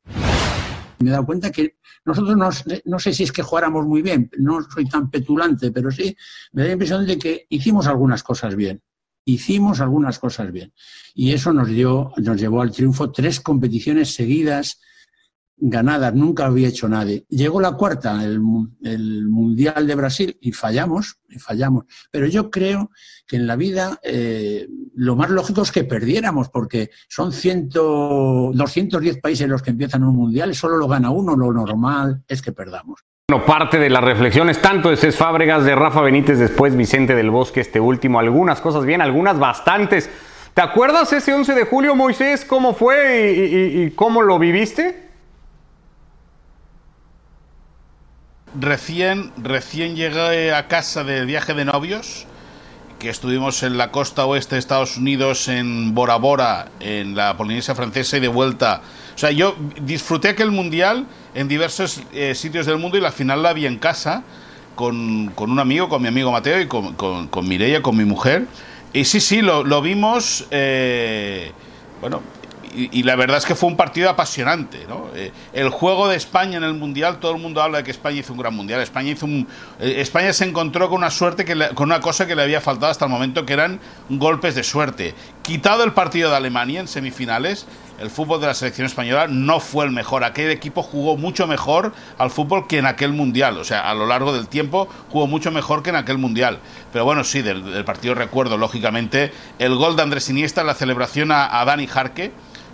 Me 0.99 1.09
he 1.09 1.11
dado 1.11 1.25
cuenta 1.25 1.51
que 1.51 1.75
nosotros 2.05 2.35
no, 2.35 2.49
no 2.85 2.99
sé 2.99 3.13
si 3.13 3.23
es 3.23 3.31
que 3.31 3.41
jugáramos 3.41 3.85
muy 3.85 4.01
bien, 4.01 4.29
no 4.37 4.61
soy 4.63 4.87
tan 4.87 5.09
petulante, 5.09 5.71
pero 5.71 5.91
sí 5.91 6.15
me 6.53 6.61
da 6.61 6.67
la 6.67 6.73
impresión 6.73 7.05
de 7.05 7.17
que 7.17 7.45
hicimos 7.49 7.87
algunas 7.87 8.23
cosas 8.23 8.55
bien 8.55 8.81
hicimos 9.29 9.79
algunas 9.79 10.19
cosas 10.19 10.51
bien. 10.51 10.73
Y 11.13 11.33
eso 11.33 11.53
nos, 11.53 11.67
dio, 11.67 12.11
nos 12.17 12.39
llevó 12.39 12.61
al 12.61 12.71
triunfo 12.71 13.11
tres 13.11 13.39
competiciones 13.39 14.13
seguidas 14.13 14.79
ganadas, 15.59 16.13
nunca 16.13 16.45
había 16.45 16.67
hecho 16.67 16.87
nadie. 16.87 17.25
Llegó 17.29 17.59
la 17.61 17.73
cuarta, 17.73 18.23
el, 18.23 18.41
el, 18.83 19.27
Mundial 19.27 19.87
de 19.87 19.95
Brasil, 19.95 20.37
y 20.41 20.51
fallamos, 20.51 21.19
y 21.29 21.39
fallamos. 21.39 21.85
Pero 22.11 22.27
yo 22.27 22.49
creo 22.49 22.91
que 23.27 23.35
en 23.35 23.47
la 23.47 23.55
vida 23.55 23.99
eh, 24.03 24.67
lo 24.95 25.15
más 25.15 25.29
lógico 25.29 25.61
es 25.61 25.71
que 25.71 25.83
perdiéramos, 25.83 26.49
porque 26.49 26.89
son 27.07 27.31
100, 27.31 27.69
210 27.69 29.19
países 29.19 29.47
los 29.47 29.61
que 29.61 29.71
empiezan 29.71 30.03
un 30.03 30.15
Mundial, 30.15 30.53
solo 30.55 30.77
lo 30.77 30.87
gana 30.87 31.09
uno, 31.11 31.35
lo 31.35 31.53
normal 31.53 32.23
es 32.27 32.41
que 32.41 32.51
perdamos. 32.51 33.01
Bueno, 33.29 33.45
parte 33.45 33.77
de 33.77 33.89
las 33.89 34.03
reflexiones, 34.03 34.61
tanto 34.61 34.89
de 34.89 34.97
Cés 34.97 35.15
Fábregas, 35.15 35.63
de 35.63 35.75
Rafa 35.75 36.01
Benítez, 36.01 36.39
después 36.39 36.75
Vicente 36.75 37.15
del 37.15 37.29
Bosque, 37.29 37.61
este 37.61 37.79
último, 37.79 38.19
algunas 38.19 38.59
cosas 38.59 38.85
bien, 38.85 39.01
algunas 39.01 39.37
bastantes. 39.37 40.09
¿Te 40.53 40.61
acuerdas 40.61 41.13
ese 41.13 41.33
11 41.33 41.53
de 41.53 41.63
julio, 41.63 41.95
Moisés, 41.95 42.43
cómo 42.43 42.73
fue 42.73 43.31
y, 43.31 43.55
y, 43.55 43.83
y 43.83 43.91
cómo 43.91 44.23
lo 44.23 44.39
viviste? 44.39 45.08
Recién, 48.57 49.31
recién 49.37 49.95
llegué 49.95 50.53
a 50.53 50.67
casa 50.67 51.03
de 51.03 51.23
viaje 51.25 51.53
de 51.53 51.65
novios, 51.65 52.25
que 52.97 53.09
estuvimos 53.09 53.61
en 53.63 53.77
la 53.77 53.91
costa 53.91 54.25
oeste 54.25 54.55
de 54.55 54.59
Estados 54.59 54.97
Unidos, 54.97 55.47
en 55.47 55.93
Bora 55.93 56.15
Bora, 56.15 56.67
en 56.79 57.15
la 57.15 57.37
Polinesia 57.37 57.75
Francesa 57.75 58.17
y 58.17 58.19
de 58.19 58.27
vuelta. 58.27 58.81
O 59.15 59.17
sea, 59.17 59.31
yo 59.31 59.55
disfruté 59.81 60.29
aquel 60.29 60.49
mundial 60.49 61.05
en 61.35 61.47
diversos 61.47 62.01
eh, 62.11 62.33
sitios 62.33 62.65
del 62.65 62.79
mundo 62.79 62.97
y 62.97 63.01
la 63.01 63.11
final 63.11 63.43
la 63.43 63.53
vi 63.53 63.67
en 63.67 63.77
casa 63.77 64.23
con, 64.75 65.27
con 65.35 65.51
un 65.51 65.59
amigo, 65.59 65.87
con 65.87 66.01
mi 66.01 66.07
amigo 66.07 66.31
Mateo 66.31 66.59
y 66.59 66.67
con, 66.67 66.95
con, 66.95 67.27
con 67.27 67.47
Mireia, 67.47 67.81
con 67.81 67.95
mi 67.95 68.05
mujer. 68.05 68.47
Y 68.93 69.05
sí, 69.05 69.19
sí, 69.19 69.41
lo, 69.41 69.63
lo 69.63 69.81
vimos, 69.81 70.47
eh, 70.49 71.51
bueno, 72.01 72.21
y, 72.73 73.03
la 73.03 73.15
verdad 73.15 73.37
es 73.37 73.45
que 73.45 73.55
fue 73.55 73.69
un 73.69 73.77
partido 73.77 74.09
apasionante. 74.09 74.85
¿no? 74.87 75.07
Eh, 75.15 75.31
el 75.53 75.69
juego 75.69 76.07
de 76.07 76.15
España 76.15 76.57
en 76.57 76.63
el 76.63 76.73
Mundial, 76.73 77.19
todo 77.19 77.33
el 77.33 77.41
mundo 77.41 77.61
habla 77.61 77.79
de 77.79 77.83
que 77.83 77.91
España 77.91 78.19
hizo 78.19 78.33
un 78.33 78.39
gran 78.39 78.53
Mundial. 78.53 78.81
España, 78.81 79.11
hizo 79.11 79.25
un, 79.25 79.47
eh, 79.79 79.95
España 79.97 80.33
se 80.33 80.45
encontró 80.45 80.89
con 80.89 80.97
una 80.97 81.09
suerte, 81.09 81.45
que 81.45 81.55
con 81.75 81.87
una 81.87 81.99
cosa 81.99 82.27
que 82.27 82.35
le 82.35 82.43
había 82.43 82.61
faltado 82.61 82.91
hasta 82.91 83.05
el 83.05 83.11
momento, 83.11 83.45
que 83.45 83.53
eran 83.53 83.79
golpes 84.09 84.55
de 84.55 84.63
suerte. 84.63 85.15
Quitado 85.41 85.83
el 85.83 85.93
partido 85.93 86.29
de 86.29 86.35
Alemania 86.35 86.79
en 86.79 86.87
semifinales, 86.87 87.65
el 87.99 88.09
fútbol 88.09 88.39
de 88.39 88.47
la 88.47 88.53
selección 88.53 88.85
española 88.85 89.27
no 89.27 89.59
fue 89.59 89.85
el 89.85 89.91
mejor. 89.91 90.23
Aquel 90.23 90.51
equipo 90.51 90.83
jugó 90.83 91.17
mucho 91.17 91.47
mejor 91.47 91.93
al 92.17 92.29
fútbol 92.29 92.67
que 92.67 92.77
en 92.77 92.85
aquel 92.85 93.11
mundial. 93.13 93.57
O 93.57 93.63
sea, 93.63 93.89
a 93.89 93.93
lo 93.93 94.05
largo 94.05 94.31
del 94.31 94.47
tiempo 94.47 94.87
jugó 95.09 95.27
mucho 95.27 95.51
mejor 95.51 95.83
que 95.83 95.89
en 95.89 95.97
aquel 95.97 96.17
mundial. 96.17 96.59
Pero 96.93 97.03
bueno, 97.03 97.23
sí, 97.23 97.41
del, 97.41 97.71
del 97.71 97.83
partido 97.83 98.15
recuerdo, 98.15 98.57
lógicamente, 98.57 99.31
el 99.59 99.75
gol 99.75 99.95
de 99.95 100.03
Andrés 100.03 100.29
Iniesta, 100.29 100.63
la 100.63 100.75
celebración 100.75 101.31
a, 101.31 101.59
a 101.59 101.65
Dani 101.65 101.87
Jarque 101.87 102.31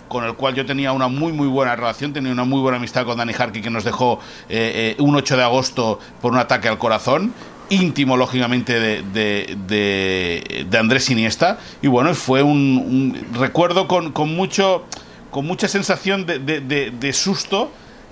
con 0.08 0.24
el 0.24 0.34
cual 0.34 0.54
yo 0.54 0.64
tenía 0.66 0.92
una 0.92 1.08
muy 1.08 1.32
muy 1.32 1.48
buena 1.48 1.74
relación, 1.76 2.12
tenía 2.12 2.32
una 2.32 2.44
muy 2.44 2.60
buena 2.60 2.78
amistad 2.78 3.04
con 3.04 3.18
Dani 3.18 3.32
Harky 3.36 3.60
que 3.60 3.70
nos 3.70 3.84
dejó 3.84 4.20
eh, 4.48 4.94
eh, 4.98 5.02
un 5.02 5.14
8 5.16 5.36
de 5.36 5.42
agosto 5.42 5.98
por 6.20 6.32
un 6.32 6.38
ataque 6.38 6.68
al 6.68 6.78
corazón 6.78 7.32
íntimo 7.68 8.16
lógicamente 8.16 8.78
de, 8.78 9.02
de, 9.02 9.56
de, 9.66 10.66
de 10.68 10.78
Andrés 10.78 11.10
Iniesta. 11.10 11.58
Y 11.82 11.88
bueno 11.88 12.14
fue 12.14 12.42
un, 12.42 12.56
un 12.78 13.26
recuerdo 13.38 13.88
con, 13.88 14.12
con, 14.12 14.34
mucho 14.34 14.84
con 15.30 15.46
mucha 15.46 15.68
sensación 15.68 16.26
de, 16.26 17.10
susto 17.12 17.70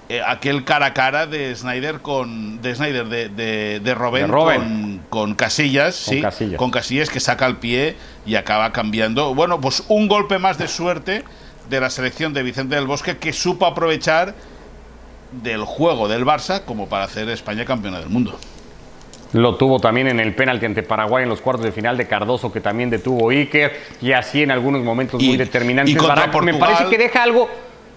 eh, 0.08 0.20
aquel 0.26 0.64
cara 0.64 0.86
a 0.86 0.94
cara 0.94 1.26
de 1.26 1.54
Snyder 1.54 2.00
con 2.00 2.60
de 2.60 2.74
Snyder 2.74 3.06
de, 3.06 3.28
de, 3.30 3.80
de 3.80 3.94
Robben, 3.94 4.28
Con, 4.28 5.00
con, 5.08 5.34
Casillas, 5.34 6.02
con, 6.04 6.14
sí, 6.14 6.20
Casillas. 6.20 6.58
con 6.58 6.70
Casillas 6.70 7.08
que 7.08 7.20
saca 7.20 7.46
el 7.46 7.56
pie 7.56 7.96
y 8.26 8.34
acaba 8.34 8.72
cambiando. 8.72 9.34
Bueno 9.34 9.60
pues 9.60 9.84
un 9.88 10.08
golpe 10.08 10.38
más 10.38 10.58
de 10.58 10.68
suerte 10.68 11.24
de 11.68 11.80
la 11.80 11.90
selección 11.90 12.32
de 12.34 12.42
Vicente 12.42 12.74
del 12.74 12.86
Bosque 12.86 13.16
que 13.16 13.32
supo 13.32 13.66
aprovechar 13.66 14.34
del 15.42 15.64
juego 15.64 16.08
del 16.08 16.24
Barça 16.24 16.64
como 16.64 16.88
para 16.88 17.04
hacer 17.04 17.28
España 17.28 17.64
campeona 17.64 17.98
del 17.98 18.08
mundo. 18.08 18.38
Lo 19.32 19.56
tuvo 19.56 19.80
también 19.80 20.06
en 20.06 20.20
el 20.20 20.32
penalti 20.34 20.66
ante 20.66 20.84
Paraguay 20.84 21.24
en 21.24 21.28
los 21.28 21.40
cuartos 21.40 21.64
de 21.64 21.72
final 21.72 21.96
de 21.96 22.06
Cardoso, 22.06 22.52
que 22.52 22.60
también 22.60 22.88
detuvo 22.88 23.30
Iker, 23.30 23.72
y 24.00 24.12
así 24.12 24.42
en 24.44 24.52
algunos 24.52 24.84
momentos 24.84 25.20
y, 25.20 25.26
muy 25.26 25.36
determinantes. 25.36 25.92
Y 25.92 25.98
Portugal, 25.98 26.30
me 26.44 26.54
parece 26.54 26.86
que 26.88 26.98
deja 26.98 27.24
algo. 27.24 27.48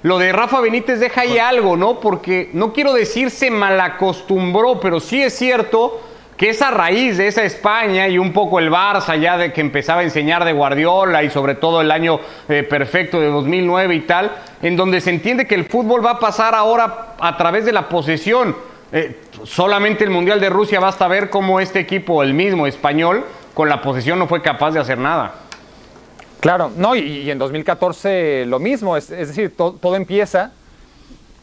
Lo 0.02 0.18
de 0.18 0.32
Rafa 0.32 0.62
Benítez 0.62 1.00
deja 1.00 1.22
ahí 1.22 1.38
algo, 1.38 1.78
¿no? 1.78 2.00
Porque 2.00 2.50
no 2.54 2.74
quiero 2.74 2.94
decir 2.94 3.30
se 3.30 3.52
malacostumbró, 3.52 4.80
pero 4.80 5.00
sí 5.00 5.22
es 5.22 5.38
cierto 5.38 6.02
que 6.38 6.50
esa 6.52 6.69
raíz 6.69 7.17
de 7.17 7.28
esa 7.28 7.43
España 7.43 8.08
y 8.08 8.19
un 8.19 8.32
poco 8.32 8.60
el 8.60 8.69
Barça 8.69 9.19
ya 9.19 9.38
de 9.38 9.52
que 9.52 9.60
empezaba 9.60 10.02
a 10.02 10.04
enseñar 10.04 10.45
de 10.45 10.54
Guardiola 10.54 11.23
y 11.23 11.32
sobre 11.32 11.56
todo 11.56 11.82
el 11.82 11.89
año 11.89 12.19
eh, 12.47 12.62
perfecto 12.62 13.19
de 13.19 13.28
2009 13.28 13.95
y 13.95 14.02
tal, 14.02 14.32
en 14.62 14.78
donde 14.78 15.02
se 15.02 15.10
entiende 15.10 15.47
que 15.47 15.56
el 15.56 15.65
fútbol 15.65 16.06
va 16.06 16.12
a 16.12 16.19
pasar 16.19 16.54
ahora 16.54 17.15
a 17.19 17.38
través 17.38 17.65
de 17.65 17.73
la 17.73 17.89
posesión. 17.89 18.56
Eh, 18.91 19.19
solamente 19.43 20.04
el 20.04 20.12
Mundial 20.12 20.39
de 20.39 20.50
Rusia 20.50 20.80
basta 20.80 21.08
ver 21.08 21.32
cómo 21.32 21.60
este 21.60 21.80
equipo, 21.80 22.21
el 22.21 22.36
mismo 22.36 22.67
español, 22.67 23.26
con 23.56 23.67
la 23.67 23.82
posesión 23.82 24.19
no 24.19 24.28
fue 24.28 24.43
capaz 24.43 24.71
de 24.71 24.80
hacer 24.80 25.00
nada. 25.00 25.34
Claro, 26.39 26.71
no, 26.78 26.95
y, 26.95 27.30
en 27.32 27.39
2014 27.39 28.45
lo 28.45 28.60
mismo, 28.60 28.95
es, 28.95 29.10
decir, 29.10 29.58
to, 29.58 29.76
todo 29.82 29.95
empieza 29.95 30.52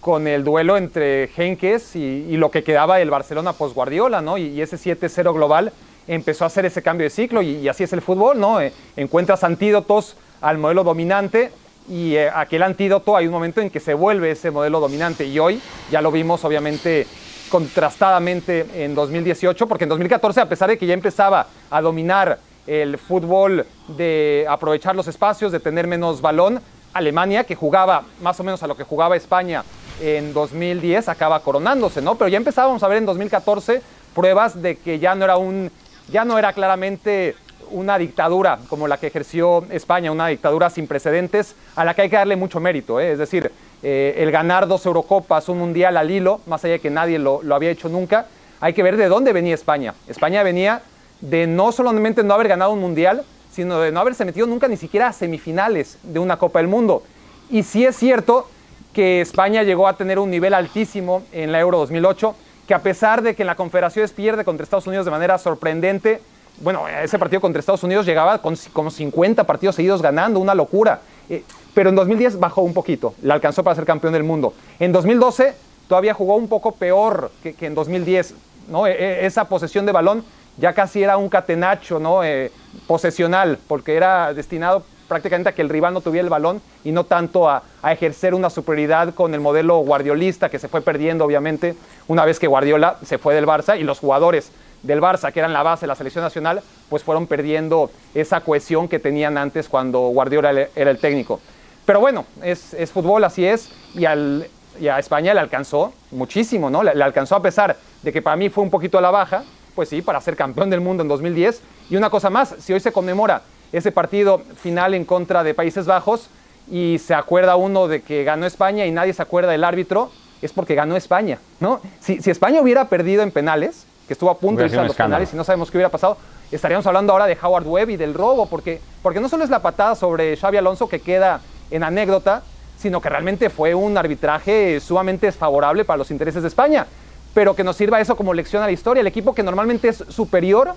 con 0.05 0.27
el 0.27 0.45
duelo 0.45 0.77
entre 0.77 1.31
Henkes 1.35 1.97
y, 1.97 2.37
lo 2.37 2.51
que 2.51 2.63
quedaba 2.63 2.99
del 2.99 3.09
Barcelona 3.09 3.55
post 3.55 3.75
Guardiola, 3.75 4.21
¿no? 4.21 4.37
Y, 4.37 4.61
ese 4.61 4.77
7-0 4.77 5.33
global 5.33 5.73
empezó 6.07 6.45
a 6.45 6.49
hacer 6.49 6.67
ese 6.67 6.83
cambio 6.83 7.07
de 7.07 7.11
ciclo 7.11 7.41
y, 7.41 7.57
y 7.57 7.69
así 7.69 7.85
es 7.85 7.93
el 7.95 8.03
fútbol, 8.03 8.39
¿no? 8.39 8.61
Eh, 8.61 8.71
encuentras 8.97 9.43
antídotos 9.45 10.19
al 10.43 10.59
modelo 10.59 10.85
dominante 10.85 11.51
y 11.89 12.17
eh, 12.17 12.29
aquel 12.29 12.65
antídoto 12.65 13.17
hay 13.17 13.27
un 13.27 13.33
momento 13.33 13.63
en 13.63 13.71
que 13.71 13.81
se 13.81 13.95
vuelve 13.95 14.33
ese 14.33 14.51
modelo 14.51 14.79
dominante 14.79 15.25
y 15.25 15.39
hoy 15.39 15.59
ya 15.91 16.03
lo 16.03 16.13
vimos 16.13 16.45
obviamente 16.45 17.07
contrastadamente 17.49 18.67
en 18.85 18.95
2018 18.95 19.67
porque 19.67 19.85
en 19.85 19.89
2014 19.89 20.43
a 20.43 20.49
pesar 20.51 20.69
de 20.69 20.77
que 20.77 20.85
ya 20.85 20.93
empezaba 20.93 21.47
a 21.71 21.81
dominar 21.81 22.39
el 22.67 22.99
fútbol 22.99 23.65
de 23.89 24.45
aprovechar 24.51 24.95
los 24.95 25.09
espacios, 25.09 25.51
de 25.51 25.61
tener 25.61 25.87
menos 25.87 26.21
balón, 26.21 26.61
Alemania 26.93 27.45
que 27.45 27.55
jugaba 27.55 28.05
más 28.21 28.39
o 28.39 28.45
menos 28.45 28.63
a 28.63 28.67
lo 28.67 28.77
que 28.77 28.85
jugaba 28.85 29.17
España 29.17 29.65
en 30.01 30.33
2010 30.33 31.09
acaba 31.09 31.41
coronándose, 31.41 32.03
¿no? 32.03 32.17
Pero 32.17 32.29
ya 32.29 32.37
empezábamos 32.37 32.83
a 32.83 32.89
ver 32.89 32.99
en 32.99 33.07
2014 33.07 33.83
pruebas 34.15 34.61
de 34.61 34.77
que 34.77 34.99
ya 34.99 35.15
no 35.15 35.25
era 35.25 35.37
un, 35.37 35.71
ya 36.11 36.25
no 36.25 36.39
era 36.39 36.53
claramente 36.53 37.37
una 37.71 37.99
dictadura 37.99 38.59
como 38.69 38.87
la 38.87 38.99
que 38.99 39.07
ejerció 39.07 39.65
España, 39.71 40.13
una 40.13 40.29
dictadura 40.29 40.71
sin 40.71 40.87
precedentes 40.87 41.55
a 41.77 41.85
la 41.85 41.95
que 41.95 42.03
hay 42.03 42.11
que 42.11 42.17
darle 42.17 42.37
mucho 42.37 42.61
mérito, 42.61 43.01
¿eh? 43.01 43.13
es 43.13 43.19
decir, 43.19 43.51
eh, 43.83 44.15
el 44.19 44.31
ganar 44.31 44.67
dos 44.69 44.87
Eurocopas, 44.87 45.49
un 45.49 45.59
mundial 45.59 45.97
al 45.97 46.11
hilo, 46.11 46.41
más 46.47 46.65
allá 46.65 46.75
de 46.75 46.81
que 46.81 46.91
nadie 46.91 47.19
lo, 47.19 47.43
lo 47.43 47.55
había 47.55 47.71
hecho 47.71 47.89
nunca, 47.89 48.27
hay 48.61 48.73
que 48.73 48.83
ver 48.83 48.97
de 48.97 49.09
dónde 49.09 49.33
venía 49.33 49.55
España. 49.55 49.95
España 50.07 50.43
venía 50.43 50.83
de 51.21 51.47
no 51.47 51.73
solamente 51.73 52.23
no 52.23 52.35
haber 52.35 52.49
ganado 52.49 52.73
un 52.73 52.81
mundial, 52.81 53.25
sino 53.53 53.79
de 53.81 53.93
no 53.93 54.01
haberse 54.01 54.25
metido 54.25 54.47
nunca 54.47 54.69
ni 54.69 54.77
siquiera 54.77 55.09
a 55.09 55.13
semifinales 55.13 55.99
de 56.03 56.19
una 56.19 56.39
Copa 56.39 56.59
del 56.59 56.69
Mundo. 56.69 57.03
Y 57.51 57.63
sí 57.63 57.85
es 57.85 57.97
cierto 57.97 58.49
que 58.95 59.21
España 59.21 59.63
llegó 59.63 59.87
a 59.87 59.97
tener 59.97 60.19
un 60.19 60.31
nivel 60.31 60.55
altísimo 60.55 61.23
en 61.33 61.53
la 61.53 61.61
Euro 61.61 61.79
2008, 61.79 62.35
que 62.67 62.73
a 62.73 62.79
pesar 62.79 63.21
de 63.21 63.35
que 63.35 63.43
en 63.43 63.49
la 63.49 63.57
Confederaciones 63.57 64.13
pierde 64.13 64.45
contra 64.45 64.65
Estados 64.65 64.87
Unidos 64.87 65.05
de 65.05 65.11
manera 65.11 65.37
sorprendente, 65.37 66.23
bueno, 66.61 66.89
ese 66.89 67.19
partido 67.19 67.41
contra 67.41 67.61
Estados 67.61 67.83
Unidos 67.83 68.07
llegaba 68.07 68.39
con 68.39 68.57
como 68.73 68.91
50 68.91 69.45
partidos 69.45 69.75
seguidos 69.75 70.01
ganando, 70.01 70.41
una 70.41 70.55
locura. 70.55 71.01
Eh, 71.29 71.43
pero 71.75 71.91
en 71.91 71.97
2010 71.97 72.39
bajó 72.39 72.63
un 72.63 72.73
poquito, 72.73 73.15
le 73.23 73.33
alcanzó 73.33 73.65
para 73.65 73.75
ser 73.75 73.85
campeón 73.85 74.13
del 74.13 74.23
mundo. 74.23 74.55
En 74.79 74.93
2012 74.93 75.55
todavía 75.89 76.15
jugó 76.15 76.37
un 76.37 76.49
poco 76.49 76.73
peor 76.73 77.33
que, 77.43 77.55
en 77.61 77.75
2010, 77.75 78.35
¿no? 78.71 78.87
E, 78.87 79.27
esa 79.27 79.49
posesión 79.49 79.85
de 79.85 79.93
balón 79.93 80.25
ya 80.57 80.73
casi 80.73 81.03
era 81.03 81.17
un 81.17 81.29
catenacho, 81.29 81.99
¿no? 81.99 82.23
Eh, 82.23 82.53
posesional, 82.87 83.59
porque 83.67 83.97
era 83.97 84.33
destinado 84.33 84.85
prácticamente 85.15 85.51
a 85.51 85.53
que 85.53 85.63
el 85.63 85.69
rival 85.69 85.95
no 85.95 86.01
tuviera 86.01 86.25
el 86.25 86.29
balón 86.29 86.61
y 86.83 86.91
no 86.91 87.05
tanto 87.05 87.49
a, 87.49 87.63
ejercer 87.89 88.35
una 88.35 88.51
superioridad 88.51 89.15
con 89.15 89.33
el 89.33 89.41
modelo 89.41 89.79
guardiolista 89.79 90.49
que 90.49 90.59
se 90.59 90.67
fue 90.67 90.81
perdiendo 90.81 91.25
obviamente 91.25 91.77
una 92.09 92.25
vez 92.25 92.41
que 92.41 92.49
Guardiola 92.49 92.97
se 93.05 93.19
fue 93.19 93.35
del 93.35 93.47
Barça 93.47 93.79
y 93.79 93.85
los 93.85 94.01
jugadores 94.01 94.51
del 94.83 95.01
Barça, 95.01 95.33
que 95.33 95.39
eran 95.39 95.53
la 95.53 95.63
base 95.63 95.83
de 95.83 95.87
la 95.87 95.95
selección 95.95 96.25
nacional, 96.25 96.63
pues 96.89 97.05
fueron 97.05 97.29
perdiendo 97.29 97.93
esa 98.13 98.41
cohesión 98.41 98.89
que 98.89 98.99
tenían 98.99 99.39
antes 99.39 99.69
cuando 99.69 100.01
Guardiola 100.09 100.51
era 100.75 100.91
el 100.91 100.99
técnico. 100.99 101.41
Pero 101.87 102.01
bueno, 102.01 102.25
es, 102.43 102.75
es 102.75 102.91
fútbol, 102.91 103.23
así 103.23 103.47
es, 103.47 103.71
y, 103.95 104.05
a 104.07 104.99
España 104.99 105.33
le 105.33 105.41
alcanzó 105.41 105.93
muchísimo, 106.11 106.71
¿no? 106.71 106.83
Le, 106.83 106.97
le 106.97 107.05
alcanzó 107.05 107.37
a 107.37 107.43
pesar 107.43 107.77
de 108.03 108.13
que 108.13 108.21
para 108.21 108.35
mí 108.35 108.49
fue 108.49 108.65
un 108.65 108.71
poquito 108.71 108.99
a 108.99 109.01
la 109.01 109.13
baja, 109.13 109.45
pues 109.77 109.91
sí, 109.91 110.03
para 110.03 110.21
ser 110.21 110.35
campeón 110.35 110.71
del 110.71 110.81
mundo 110.81 111.03
en 111.03 111.09
2010. 111.09 111.63
Y 111.91 111.97
una 111.97 112.11
cosa 112.11 112.31
más, 112.31 112.57
si 112.59 112.73
hoy 112.73 112.81
se 112.81 112.91
conmemora 112.91 113.43
ese 113.79 113.93
partido 113.93 114.43
final 114.57 114.95
en 114.95 115.05
contra 115.05 115.43
de 115.43 115.55
Países 115.55 115.87
Bajos 115.87 116.29
y 116.71 116.99
se 116.99 117.15
acuerda 117.15 117.57
uno 117.57 117.89
de 117.89 118.03
que 118.03 118.25
ganó 118.25 118.47
España 118.47 118.87
y 118.87 118.91
nadie 118.91 119.13
se 119.13 119.23
acuerda 119.23 119.51
del 119.51 119.65
árbitro, 119.65 120.11
es 120.41 120.53
porque 120.53 120.75
ganó 120.75 120.97
España, 120.97 121.39
¿no? 121.61 121.81
Si, 122.01 122.23
si 122.23 122.31
España 122.31 122.61
hubiera 122.61 122.89
perdido 122.89 123.23
en 123.23 123.31
penales, 123.31 123.87
que 124.07 124.13
estuvo 124.13 124.31
a 124.31 124.39
punto 124.39 124.61
de 124.61 124.67
irse 124.67 124.79
a 124.79 124.85
los 124.85 124.97
penales 124.97 125.33
y 125.33 125.37
no 125.37 125.45
sabemos 125.45 125.71
qué 125.71 125.79
hubiera 125.79 125.91
pasado, 125.91 126.17
estaríamos 126.53 126.87
hablando 126.87 127.13
ahora 127.13 127.27
de 127.27 127.37
Howard 127.41 127.67
Webb 127.67 127.91
y 127.91 127.97
del 127.97 128.15
robo, 128.15 128.47
porque, 128.47 128.81
porque 129.03 129.21
no 129.21 129.29
solo 129.29 129.45
es 129.45 129.51
la 129.51 129.61
patada 129.61 129.95
sobre 129.95 130.37
Xavi 130.37 130.57
Alonso 130.57 130.89
que 130.89 131.01
queda 131.01 131.41
en 131.71 131.83
anécdota, 131.83 132.43
sino 132.79 133.01
que 133.01 133.09
realmente 133.09 133.51
fue 133.51 133.75
un 133.75 133.97
arbitraje 133.97 134.79
sumamente 134.81 135.27
desfavorable 135.27 135.85
para 135.85 135.97
los 135.97 136.11
intereses 136.11 136.43
de 136.43 136.49
España. 136.49 136.87
Pero 137.33 137.57
que 137.57 137.65
nos 137.65 137.77
sirva 137.77 138.01
eso 138.01 138.15
como 138.15 138.33
lección 138.35 138.63
a 138.63 138.67
la 138.67 138.73
historia. 138.73 139.01
El 139.01 139.07
equipo 139.07 139.35
que 139.35 139.43
normalmente 139.43 139.89
es 139.89 140.05
superior 140.09 140.75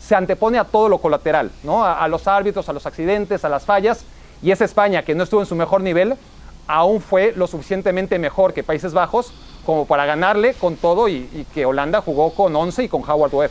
se 0.00 0.16
antepone 0.16 0.58
a 0.58 0.64
todo 0.64 0.88
lo 0.88 0.98
colateral, 0.98 1.52
¿no? 1.62 1.84
a, 1.84 2.08
los 2.08 2.26
árbitros, 2.26 2.68
a 2.68 2.72
los 2.72 2.86
accidentes, 2.86 3.44
a 3.44 3.48
las 3.48 3.64
fallas. 3.64 4.04
Y 4.42 4.50
esa 4.50 4.64
España, 4.64 5.04
que 5.04 5.14
no 5.14 5.22
estuvo 5.22 5.40
en 5.40 5.46
su 5.46 5.54
mejor 5.54 5.82
nivel, 5.82 6.16
aún 6.66 7.00
fue 7.00 7.32
lo 7.36 7.46
suficientemente 7.46 8.18
mejor 8.18 8.54
que 8.54 8.64
Países 8.64 8.94
Bajos 8.94 9.32
como 9.66 9.86
para 9.86 10.06
ganarle 10.06 10.54
con 10.54 10.76
todo 10.76 11.08
y 11.08 11.46
que 11.52 11.66
Holanda 11.66 12.00
jugó 12.00 12.34
con 12.34 12.56
11 12.56 12.84
y 12.84 12.88
con 12.88 13.08
Howard 13.08 13.34
Webb. 13.34 13.50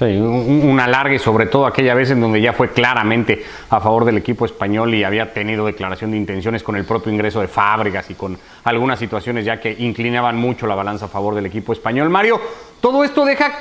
Sí, 0.00 0.16
un, 0.16 0.62
un, 0.64 0.80
alargue, 0.80 1.18
sobre 1.18 1.44
todo 1.44 1.66
aquella 1.66 1.92
vez 1.92 2.10
en 2.10 2.22
donde 2.22 2.40
ya 2.40 2.54
fue 2.54 2.70
claramente 2.70 3.44
a 3.68 3.80
favor 3.80 4.06
del 4.06 4.16
equipo 4.16 4.46
español 4.46 4.94
y 4.94 5.04
había 5.04 5.34
tenido 5.34 5.66
declaración 5.66 6.12
de 6.12 6.16
intenciones 6.16 6.62
con 6.62 6.74
el 6.76 6.86
propio 6.86 7.12
ingreso 7.12 7.42
de 7.42 7.48
Fábregas 7.48 8.08
y 8.08 8.14
con 8.14 8.38
algunas 8.64 8.98
situaciones 8.98 9.44
ya 9.44 9.60
que 9.60 9.76
inclinaban 9.78 10.38
mucho 10.38 10.66
la 10.66 10.74
balanza 10.74 11.04
a 11.04 11.08
favor 11.08 11.34
del 11.34 11.44
equipo 11.44 11.74
español. 11.74 12.08
Mario, 12.08 12.40
todo 12.80 13.04
esto 13.04 13.26
deja 13.26 13.52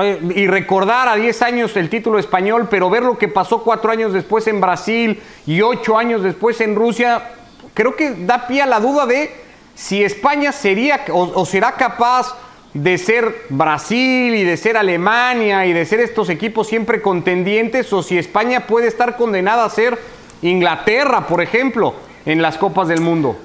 eh, 0.00 0.20
y 0.36 0.46
recordar 0.46 1.08
a 1.08 1.16
10 1.16 1.42
años 1.42 1.76
el 1.76 1.90
título 1.90 2.20
español, 2.20 2.68
pero 2.70 2.88
ver 2.88 3.02
lo 3.02 3.18
que 3.18 3.26
pasó 3.26 3.64
cuatro 3.64 3.90
años 3.90 4.12
después 4.12 4.46
en 4.46 4.60
Brasil 4.60 5.20
y 5.44 5.60
ocho 5.60 5.98
años 5.98 6.22
después 6.22 6.60
en 6.60 6.76
Rusia, 6.76 7.32
creo 7.74 7.96
que 7.96 8.12
da 8.12 8.46
pie 8.46 8.62
a 8.62 8.66
la 8.66 8.78
duda 8.78 9.06
de 9.06 9.34
si 9.74 10.04
España 10.04 10.52
sería 10.52 11.04
o, 11.10 11.32
o 11.34 11.44
será 11.44 11.72
capaz 11.72 12.36
de 12.82 12.96
ser 12.98 13.34
Brasil 13.48 14.34
y 14.34 14.44
de 14.44 14.56
ser 14.56 14.76
Alemania 14.76 15.66
y 15.66 15.72
de 15.72 15.84
ser 15.84 16.00
estos 16.00 16.28
equipos 16.28 16.68
siempre 16.68 17.02
contendientes 17.02 17.92
o 17.92 18.02
si 18.02 18.18
España 18.18 18.66
puede 18.66 18.86
estar 18.86 19.16
condenada 19.16 19.64
a 19.64 19.70
ser 19.70 19.98
Inglaterra, 20.42 21.26
por 21.26 21.42
ejemplo, 21.42 21.94
en 22.24 22.40
las 22.40 22.56
Copas 22.58 22.88
del 22.88 23.00
Mundo. 23.00 23.36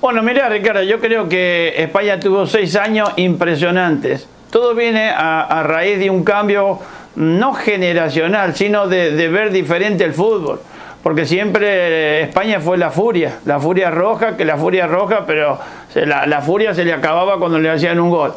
Bueno, 0.00 0.22
mira 0.22 0.48
Ricardo, 0.48 0.82
yo 0.82 1.00
creo 1.00 1.28
que 1.28 1.74
España 1.76 2.20
tuvo 2.20 2.46
seis 2.46 2.76
años 2.76 3.10
impresionantes. 3.16 4.28
Todo 4.50 4.74
viene 4.74 5.08
a, 5.08 5.62
raíz 5.62 5.98
de 5.98 6.10
un 6.10 6.24
cambio 6.24 6.80
no 7.14 7.54
generacional, 7.54 8.54
sino 8.54 8.88
de 8.88 9.28
ver 9.28 9.50
diferente 9.50 10.04
el 10.04 10.12
fútbol 10.12 10.60
porque 11.02 11.26
siempre 11.26 12.22
España 12.22 12.60
fue 12.60 12.78
la 12.78 12.90
furia, 12.90 13.38
la 13.44 13.58
furia 13.58 13.90
roja, 13.90 14.36
que 14.36 14.44
la 14.44 14.56
furia 14.56 14.86
roja, 14.86 15.24
pero 15.26 15.58
la, 15.94 16.26
la 16.26 16.40
furia 16.40 16.74
se 16.74 16.84
le 16.84 16.92
acababa 16.92 17.38
cuando 17.38 17.58
le 17.58 17.70
hacían 17.70 18.00
un 18.00 18.10
gol. 18.10 18.32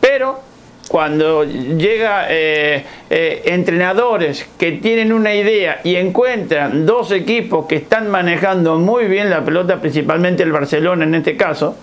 Pero 0.00 0.40
cuando 0.88 1.44
llega 1.44 2.26
eh, 2.28 2.84
eh, 3.08 3.42
entrenadores 3.46 4.46
que 4.58 4.72
tienen 4.72 5.12
una 5.12 5.34
idea 5.34 5.80
y 5.82 5.96
encuentran 5.96 6.84
dos 6.84 7.10
equipos 7.10 7.66
que 7.66 7.76
están 7.76 8.10
manejando 8.10 8.78
muy 8.78 9.06
bien 9.06 9.30
la 9.30 9.44
pelota, 9.44 9.80
principalmente 9.80 10.42
el 10.42 10.52
Barcelona 10.52 11.04
en 11.04 11.14
este 11.14 11.36
caso, 11.36 11.76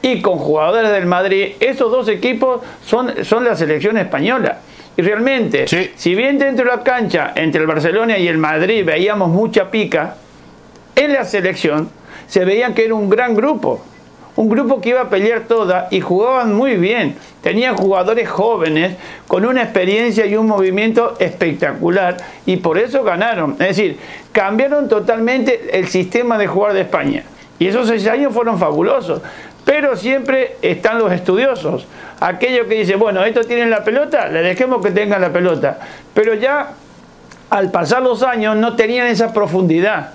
y 0.00 0.22
con 0.22 0.38
jugadores 0.38 0.92
del 0.92 1.06
Madrid, 1.06 1.54
esos 1.58 1.90
dos 1.90 2.08
equipos 2.08 2.60
son, 2.84 3.24
son 3.24 3.44
la 3.44 3.56
selección 3.56 3.98
española. 3.98 4.58
Y 4.96 5.02
realmente, 5.02 5.66
Sí. 5.66 5.90
si 5.96 6.14
bien 6.14 6.38
dentro 6.38 6.64
de 6.64 6.76
la 6.76 6.82
cancha, 6.82 7.32
entre 7.34 7.60
el 7.60 7.66
Barcelona 7.66 8.16
y 8.16 8.28
el 8.28 8.38
Madrid, 8.38 8.84
veíamos 8.84 9.28
mucha 9.28 9.70
pica, 9.70 10.16
en 10.94 11.12
la 11.12 11.24
selección 11.24 11.90
se 12.26 12.44
veía 12.44 12.72
que 12.74 12.84
era 12.84 12.94
un 12.94 13.10
gran 13.10 13.34
grupo. 13.34 13.84
Un 14.36 14.50
grupo 14.50 14.82
que 14.82 14.90
iba 14.90 15.00
a 15.00 15.08
pelear 15.08 15.44
toda 15.48 15.88
y 15.90 16.00
jugaban 16.02 16.54
muy 16.54 16.76
bien. 16.76 17.16
Tenían 17.42 17.74
jugadores 17.74 18.28
jóvenes 18.28 18.96
con 19.26 19.46
una 19.46 19.62
experiencia 19.62 20.26
y 20.26 20.36
un 20.36 20.46
movimiento 20.46 21.16
espectacular 21.18 22.18
y 22.44 22.58
por 22.58 22.76
eso 22.76 23.02
ganaron. 23.02 23.52
Es 23.52 23.76
decir, 23.76 23.98
cambiaron 24.32 24.88
totalmente 24.88 25.78
el 25.78 25.88
sistema 25.88 26.36
de 26.36 26.46
jugar 26.46 26.74
de 26.74 26.82
España. 26.82 27.24
Y 27.58 27.68
esos 27.68 27.88
seis 27.88 28.06
años 28.06 28.34
fueron 28.34 28.58
fabulosos. 28.58 29.22
Pero 29.64 29.96
siempre 29.96 30.56
están 30.60 30.98
los 30.98 31.10
estudiosos. 31.12 31.86
Aquellos 32.20 32.66
que 32.66 32.74
dicen, 32.74 32.98
bueno, 32.98 33.24
estos 33.24 33.46
tienen 33.46 33.70
la 33.70 33.82
pelota, 33.84 34.28
le 34.28 34.42
dejemos 34.42 34.84
que 34.84 34.90
tengan 34.90 35.20
la 35.22 35.32
pelota. 35.32 35.78
Pero 36.12 36.34
ya 36.34 36.74
al 37.48 37.70
pasar 37.70 38.02
los 38.02 38.22
años 38.22 38.54
no 38.56 38.76
tenían 38.76 39.06
esa 39.06 39.32
profundidad. 39.32 40.10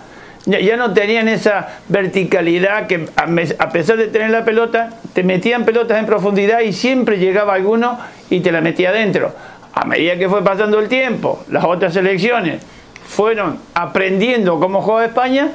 Ya, 0.45 0.60
ya 0.60 0.75
no 0.75 0.91
tenían 0.93 1.27
esa 1.27 1.80
verticalidad 1.88 2.88
que 2.88 3.08
a, 3.15 3.69
pesar 3.69 3.97
de 3.97 4.08
tener 4.08 4.32
la 4.32 4.43
pelota, 4.43 4.89
te 5.13 5.23
metían 5.23 5.65
pelotas 5.65 5.99
en 5.99 6.08
profundidad 6.08 6.62
y 6.62 6.73
siempre 6.73 7.19
llegaba 7.19 7.54
alguno 7.54 7.99
y 8.30 8.39
te 8.39 8.51
la 8.51 8.62
metía 8.62 8.89
adentro. 8.89 9.34
A 9.73 9.86
medida 9.86 10.17
que 10.17 10.27
fue 10.27 10.43
pasando 10.43 10.80
el 10.80 10.89
tiempo, 10.89 11.43
las 11.49 11.63
otras 11.63 11.93
selecciones 11.93 12.62
fueron 13.08 13.60
aprendiendo 13.75 14.60
cómo 14.60 14.82
juega 14.82 15.06
España 15.06 15.49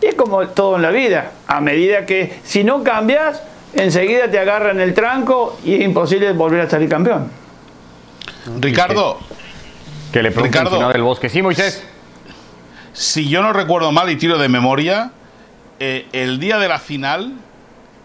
y 0.00 0.06
es 0.06 0.14
como 0.14 0.46
todo 0.48 0.76
en 0.76 0.82
la 0.82 0.90
vida. 0.90 1.30
A 1.46 1.60
medida 1.60 2.04
que 2.04 2.40
si 2.42 2.64
no 2.64 2.82
cambias, 2.82 3.42
enseguida 3.74 4.28
te 4.28 4.38
agarran 4.38 4.80
el 4.80 4.92
tranco 4.92 5.58
y 5.64 5.74
es 5.74 5.80
imposible 5.82 6.32
volver 6.32 6.62
a 6.62 6.68
salir 6.68 6.88
campeón. 6.88 7.30
Ricardo, 8.60 9.18
Que 10.12 10.22
le 10.22 10.32
preguntan 10.32 10.66
Ricardo. 10.66 10.92
del 10.92 11.02
bosque. 11.02 11.28
Sí, 11.28 11.42
Moisés. 11.42 11.84
Si 12.92 13.28
yo 13.28 13.42
no 13.42 13.52
recuerdo 13.52 13.92
mal 13.92 14.10
y 14.10 14.16
tiro 14.16 14.38
de 14.38 14.48
memoria, 14.48 15.12
eh, 15.80 16.06
el 16.12 16.38
día 16.38 16.58
de 16.58 16.68
la 16.68 16.78
final, 16.78 17.32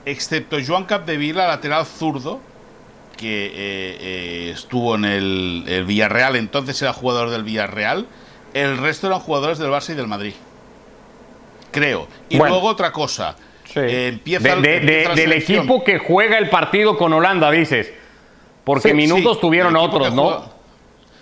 excepto 0.06 0.58
Joan 0.66 0.86
Capdevila, 0.86 1.48
lateral 1.48 1.86
zurdo, 1.86 2.40
que 3.18 3.48
eh, 3.48 3.52
eh, 3.56 4.52
estuvo 4.54 4.96
en 4.96 5.06
el, 5.06 5.64
el 5.68 5.86
Villarreal, 5.86 6.36
entonces 6.36 6.80
era 6.82 6.94
jugador 6.94 7.30
del 7.30 7.44
Villarreal, 7.44 8.06
el 8.54 8.78
resto 8.78 9.08
eran 9.08 9.20
jugadores 9.20 9.58
del 9.58 9.70
Barça 9.70 9.92
y 9.92 9.96
del 9.96 10.08
Madrid. 10.08 10.34
Creo. 11.72 12.08
Y 12.30 12.38
Bueno. 12.38 12.56
luego 12.56 12.70
otra 12.70 12.92
cosa. 12.92 13.36
Sí. 13.66 13.82
empieza, 13.84 14.44
De- 14.48 14.54
el- 14.54 14.62
de- 14.62 14.78
empieza 14.78 15.00
de- 15.02 15.04
la 15.10 15.16
del 15.16 15.24
selección. 15.30 15.58
equipo 15.60 15.84
que 15.84 16.00
juega 16.00 16.38
el 16.38 16.50
partido 16.50 16.98
con 16.98 17.12
Holanda, 17.14 17.52
dices. 17.52 17.92
Porque 18.64 18.90
Sí, 18.90 18.94
minutos 18.96 19.36
sí, 19.36 19.42
tuvieron 19.42 19.76
otros, 19.76 20.14
¿no? 20.14 20.24
juega- 20.24 20.46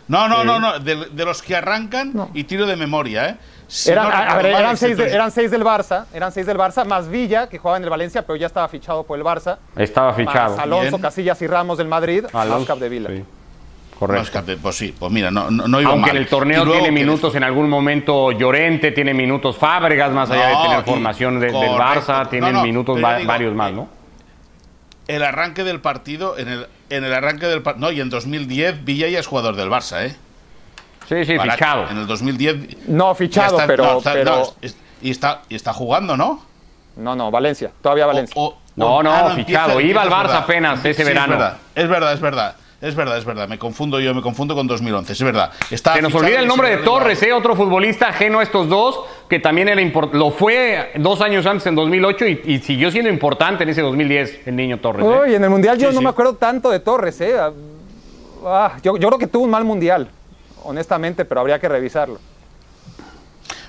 No, 0.08 0.28
no, 0.30 0.43
no, 0.43 0.60
no. 0.60 0.80
De, 0.80 1.08
de 1.10 1.25
los 1.25 1.41
que 1.41 1.56
arrancan 1.56 2.30
y 2.36 2.43
tiro 2.43 2.67
de 2.67 2.75
memoria, 2.75 3.30
¿eh? 3.30 3.36
Si 3.67 3.91
Eran, 3.91 4.06
no 4.08 4.10
a- 4.13 4.17
a 4.17 4.19
recuerdo 4.25 4.43
ver, 4.43 4.51
mal, 4.54 4.62
eran, 4.62 4.78
seis 4.78 4.97
de- 4.97 5.04
excepto- 5.04 5.15
eran 5.15 5.32
seis 5.32 5.51
del 5.51 5.63
Barça, 5.63 6.06
eran 6.13 6.32
seis 6.32 6.45
del 6.45 6.58
Barça, 6.58 6.86
más 6.86 7.08
Villa, 7.10 7.47
que 7.49 7.58
jugaba 7.58 7.78
en 7.78 7.84
el 7.84 7.89
Valencia, 7.89 8.21
pero 8.25 8.36
ya 8.36 8.47
estaba 8.47 8.67
fichado 8.67 9.04
por 9.04 9.17
el 9.17 9.23
Barça. 9.25 9.58
Estaba 9.75 10.13
fichado. 10.13 10.51
Más 10.56 10.60
Alonso, 10.60 10.89
Bien. 10.91 11.01
Casillas 11.01 11.41
y 11.41 11.47
Ramos 11.47 11.78
del 11.78 11.88
Madrid, 11.88 12.23
más 12.32 12.45
Alonso, 12.45 12.67
Capdevila. 12.67 13.10
sí, 13.10 13.19
No, 13.19 13.99
Correcto. 13.99 14.41
pues 14.62 14.75
sí, 14.75 14.93
pues 14.99 15.12
mira, 15.12 15.32
no, 15.32 15.49
no, 15.49 15.67
no 15.69 15.80
iba 15.82 15.89
Aunque 15.91 16.08
mal. 16.10 16.17
en 16.17 16.23
el 16.23 16.28
torneo 16.30 16.63
tiene 16.69 16.91
minutos 16.91 17.34
en 17.36 17.43
algún 17.45 17.69
momento 17.69 18.32
Llorente, 18.34 18.91
tiene 18.91 19.13
minutos 19.13 19.56
Fábregas, 19.58 20.12
más 20.12 20.30
allá 20.30 20.51
No, 20.51 20.58
de 20.62 20.67
tener 20.67 20.80
y- 20.82 20.89
formación 20.89 21.39
de- 21.39 21.47
del. 21.47 21.56
Barça, 21.71 22.30
tienen 22.30 22.54
no, 22.54 22.62
minutos 22.63 23.01
va- 23.04 23.15
digo, 23.17 23.28
varios 23.30 23.56
más, 23.56 23.71
eh, 23.71 23.73
¿no? 23.73 23.88
El 25.08 25.23
arranque 25.23 25.63
del 25.63 25.80
partido, 25.82 26.38
en 26.38 26.47
el, 26.49 26.67
en 26.89 27.04
el 27.04 27.13
arranque 27.13 27.45
del 27.45 27.62
partido, 27.62 27.88
no, 27.88 27.91
y 27.93 28.01
en 28.01 28.10
2010 28.10 28.84
Villa 28.84 29.08
ya 29.08 29.19
es 29.19 29.28
jugador 29.28 29.56
del 29.56 29.69
Barça, 29.69 30.06
¿eh? 30.06 30.15
Sí, 31.07 31.23
sí, 31.25 31.35
Para- 31.37 31.53
fichado. 31.53 31.89
En 31.89 31.97
el 31.99 32.07
2010 32.07 32.87
No, 32.87 33.13
fichado, 33.15 33.55
está- 33.57 33.67
pero, 33.67 33.83
no, 33.85 33.97
está- 33.99 34.13
pero 34.13 34.35
no, 34.37 34.41
es- 34.61 34.75
y, 35.01 35.11
está, 35.11 35.41
y 35.49 35.55
está 35.55 35.73
jugando, 35.73 36.17
¿no? 36.17 36.41
no, 36.97 37.15
no, 37.15 37.29
Valencia, 37.29 37.71
todavía 37.81 38.05
Valencia. 38.05 38.33
O- 38.41 38.47
o- 38.47 38.57
No, 38.77 39.01
no, 39.03 39.11
ah, 39.13 39.31
fichado. 39.35 39.79
Iba 39.79 40.01
al 40.01 40.09
Barça 40.09 40.35
apenas 40.39 40.83
ese 40.83 41.03
Sí, 41.03 41.07
verano. 41.07 41.33
Es 41.33 41.39
verdad, 41.39 41.57
es 41.75 41.89
verdad, 41.89 42.13
es 42.13 42.19
verdad. 42.21 42.55
Es 42.81 42.93
verdad, 42.93 43.17
es 43.17 43.25
verdad. 43.25 43.47
Me 43.47 43.57
confundo 43.57 43.99
yo, 44.01 44.13
me 44.13 44.21
confundo 44.21 44.53
con 44.53 44.67
2011. 44.67 45.13
Es 45.13 45.23
verdad. 45.23 45.49
Está 45.71 45.93
Se 45.93 46.01
nos 46.01 46.13
olvida 46.13 46.39
el 46.39 46.47
nombre 46.47 46.69
de 46.69 46.77
Torres, 46.83 47.23
¿eh? 47.23 47.31
otro 47.33 47.55
futbolista 47.55 48.09
ajeno 48.09 48.39
a 48.39 48.43
estos 48.43 48.67
dos, 48.67 48.99
que 49.29 49.39
también 49.39 49.69
era 49.69 49.81
lo 50.11 50.31
fue 50.31 50.91
dos 50.97 51.21
años 51.21 51.45
antes, 51.45 51.65
en 51.67 51.75
2008, 51.75 52.25
y, 52.27 52.41
y 52.45 52.59
siguió 52.59 52.91
siendo 52.91 53.09
importante 53.09 53.63
en 53.63 53.69
ese 53.69 53.81
2010, 53.81 54.41
el 54.45 54.55
niño 54.57 54.77
Torres. 54.79 55.05
¿eh? 55.05 55.19
Uy, 55.25 55.35
en 55.35 55.43
el 55.45 55.49
Mundial 55.49 55.77
yo 55.77 55.89
Sí, 55.89 55.95
no 55.95 55.99
sí. 56.01 56.03
me 56.03 56.09
acuerdo 56.09 56.35
tanto 56.35 56.69
de 56.69 56.79
Torres, 56.81 57.19
¿eh? 57.21 57.33
Ah, 58.45 58.73
yo, 58.83 58.97
yo 58.97 59.07
creo 59.07 59.17
que 59.19 59.27
tuvo 59.27 59.45
un 59.45 59.49
mal 59.51 59.63
Mundial, 59.63 60.09
honestamente, 60.65 61.25
pero 61.25 61.41
habría 61.41 61.60
que 61.60 61.69
revisarlo. 61.69 62.19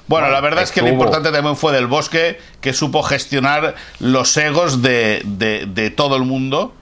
Bueno, 0.08 0.30
la 0.30 0.40
verdad 0.40 0.62
es 0.62 0.70
que 0.70 0.82
lo 0.82 0.88
importante 0.88 1.32
también 1.32 1.56
fue 1.56 1.72
del 1.72 1.86
Bosque, 1.88 2.38
que 2.60 2.72
supo 2.72 3.02
gestionar 3.02 3.74
los 3.98 4.36
egos 4.36 4.80
de, 4.80 5.20
de- 5.24 5.66
de 5.66 5.90
todo 5.90 6.16
el 6.16 6.22
mundo. 6.22 6.72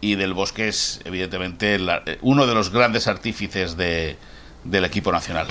Y 0.00 0.14
del 0.14 0.32
Bosque 0.32 0.68
es, 0.68 1.00
evidentemente, 1.04 1.78
la- 1.78 2.02
uno 2.22 2.46
de 2.46 2.54
los 2.54 2.70
grandes 2.72 3.06
artífices 3.06 3.76
de- 3.76 4.16
del 4.64 4.86
equipo 4.86 5.12
nacional. 5.12 5.46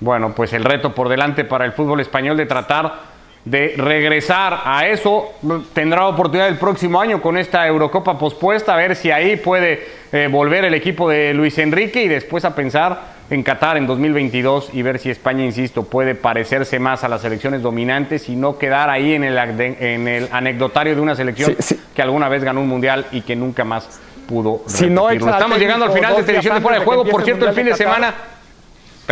Bueno, 0.00 0.34
pues 0.34 0.52
el 0.52 0.64
reto 0.64 0.92
por 0.92 1.08
delante 1.08 1.44
para 1.44 1.64
el 1.64 1.72
fútbol 1.72 2.00
español 2.00 2.36
de 2.36 2.46
tratar 2.46 3.11
de 3.44 3.74
regresar 3.76 4.60
a 4.64 4.86
eso. 4.86 5.32
Tendrá 5.72 6.06
oportunidad 6.06 6.48
el 6.48 6.58
próximo 6.58 7.00
año 7.00 7.20
con 7.20 7.36
esta 7.36 7.66
Eurocopa 7.66 8.18
pospuesta, 8.18 8.74
a 8.74 8.76
ver 8.76 8.94
si 8.96 9.10
ahí 9.10 9.36
puede 9.36 9.84
eh, 10.12 10.28
volver 10.30 10.64
el 10.64 10.74
equipo 10.74 11.08
de 11.08 11.34
Luis 11.34 11.58
Enrique 11.58 12.02
y 12.04 12.08
después 12.08 12.44
a 12.44 12.54
pensar 12.54 13.12
en 13.30 13.42
Qatar 13.42 13.78
en 13.78 13.86
2022 13.86 14.70
y 14.74 14.82
ver 14.82 14.98
si 14.98 15.10
España, 15.10 15.42
insisto, 15.44 15.84
puede 15.84 16.14
parecerse 16.14 16.78
más 16.78 17.02
a 17.02 17.08
las 17.08 17.22
selecciones 17.22 17.62
dominantes 17.62 18.28
y 18.28 18.36
no 18.36 18.58
quedar 18.58 18.90
ahí 18.90 19.14
en 19.14 19.24
el, 19.24 19.38
ade- 19.38 19.76
en 19.80 20.06
el 20.06 20.28
anecdotario 20.30 20.94
de 20.94 21.00
una 21.00 21.14
selección 21.16 21.56
Sí, 21.58 21.74
sí. 21.74 21.80
que 21.94 22.02
alguna 22.02 22.28
vez 22.28 22.44
ganó 22.44 22.60
un 22.60 22.68
mundial 22.68 23.06
y 23.10 23.22
que 23.22 23.34
nunca 23.34 23.64
más 23.64 24.00
pudo 24.28 24.62
Si 24.66 24.88
no 24.90 25.08
Estamos 25.10 25.58
llegando 25.58 25.86
al 25.86 25.92
final 25.92 26.24
de 26.24 26.32
edición 26.32 26.56
de 26.56 26.60
Fuera 26.60 26.78
de 26.78 26.84
Juego. 26.84 27.04
Por 27.06 27.24
cierto, 27.24 27.48
el 27.48 27.54
fin 27.54 27.64
de 27.66 27.74
semana... 27.74 28.14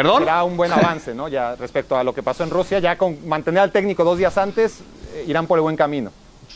¿Perdón? 0.03 0.23
será 0.23 0.45
un 0.45 0.57
buen 0.57 0.73
avance, 0.73 1.15
¿no? 1.15 1.29
Ya 1.29 1.57
respecto 1.57 1.97
a 1.97 2.05
lo 2.05 2.15
que 2.15 2.23
pasó 2.23 2.45
en 2.45 2.51
Rusia, 2.51 2.79
ya 2.79 2.97
con 2.97 3.29
mantener 3.29 3.63
al 3.63 3.71
técnico 3.73 4.05
dos 4.05 4.19
días 4.19 4.37
antes, 4.39 4.81
eh, 5.15 5.25
irán 5.29 5.47
por 5.47 5.59
el 5.59 5.63
buen 5.63 5.77
camino. 5.77 6.11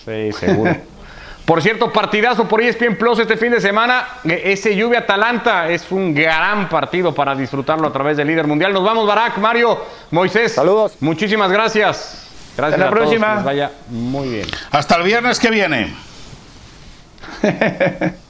Sí, 0.05 0.33
seguro. 0.33 0.75
Por 1.45 1.61
cierto, 1.61 1.93
partidazo 1.93 2.49
por 2.49 2.63
ESPN 2.63 2.97
Plus 2.97 3.19
este 3.19 3.37
fin 3.37 3.53
de 3.53 3.61
semana. 3.61 4.07
Ese 4.25 4.75
Lluvia 4.75 5.01
Atalanta 5.01 5.69
es 5.69 5.93
un 5.93 6.15
gran 6.15 6.71
partido 6.71 7.15
para 7.15 7.35
disfrutarlo 7.35 7.87
a 7.87 7.93
través 7.93 8.17
del 8.17 8.29
líder 8.29 8.47
mundial. 8.47 8.73
Nos 8.73 8.83
vamos, 8.83 9.07
Barak, 9.07 9.37
Mario, 9.37 9.79
Moisés. 10.11 10.55
Saludos. 10.55 10.97
Muchísimas 11.01 11.53
gracias. 11.53 12.31
Gracias 12.57 12.81
Hasta 12.81 12.85
la 12.85 12.87
a 12.87 12.89
todos, 12.89 12.99
próxima. 12.99 13.29
que 13.29 13.35
les 13.35 13.45
vaya 13.45 13.71
muy 13.91 14.29
bien. 14.31 14.47
Hasta 14.71 14.97
el 14.97 15.03
viernes 15.03 15.39
que 15.39 15.51
viene. 15.51 15.95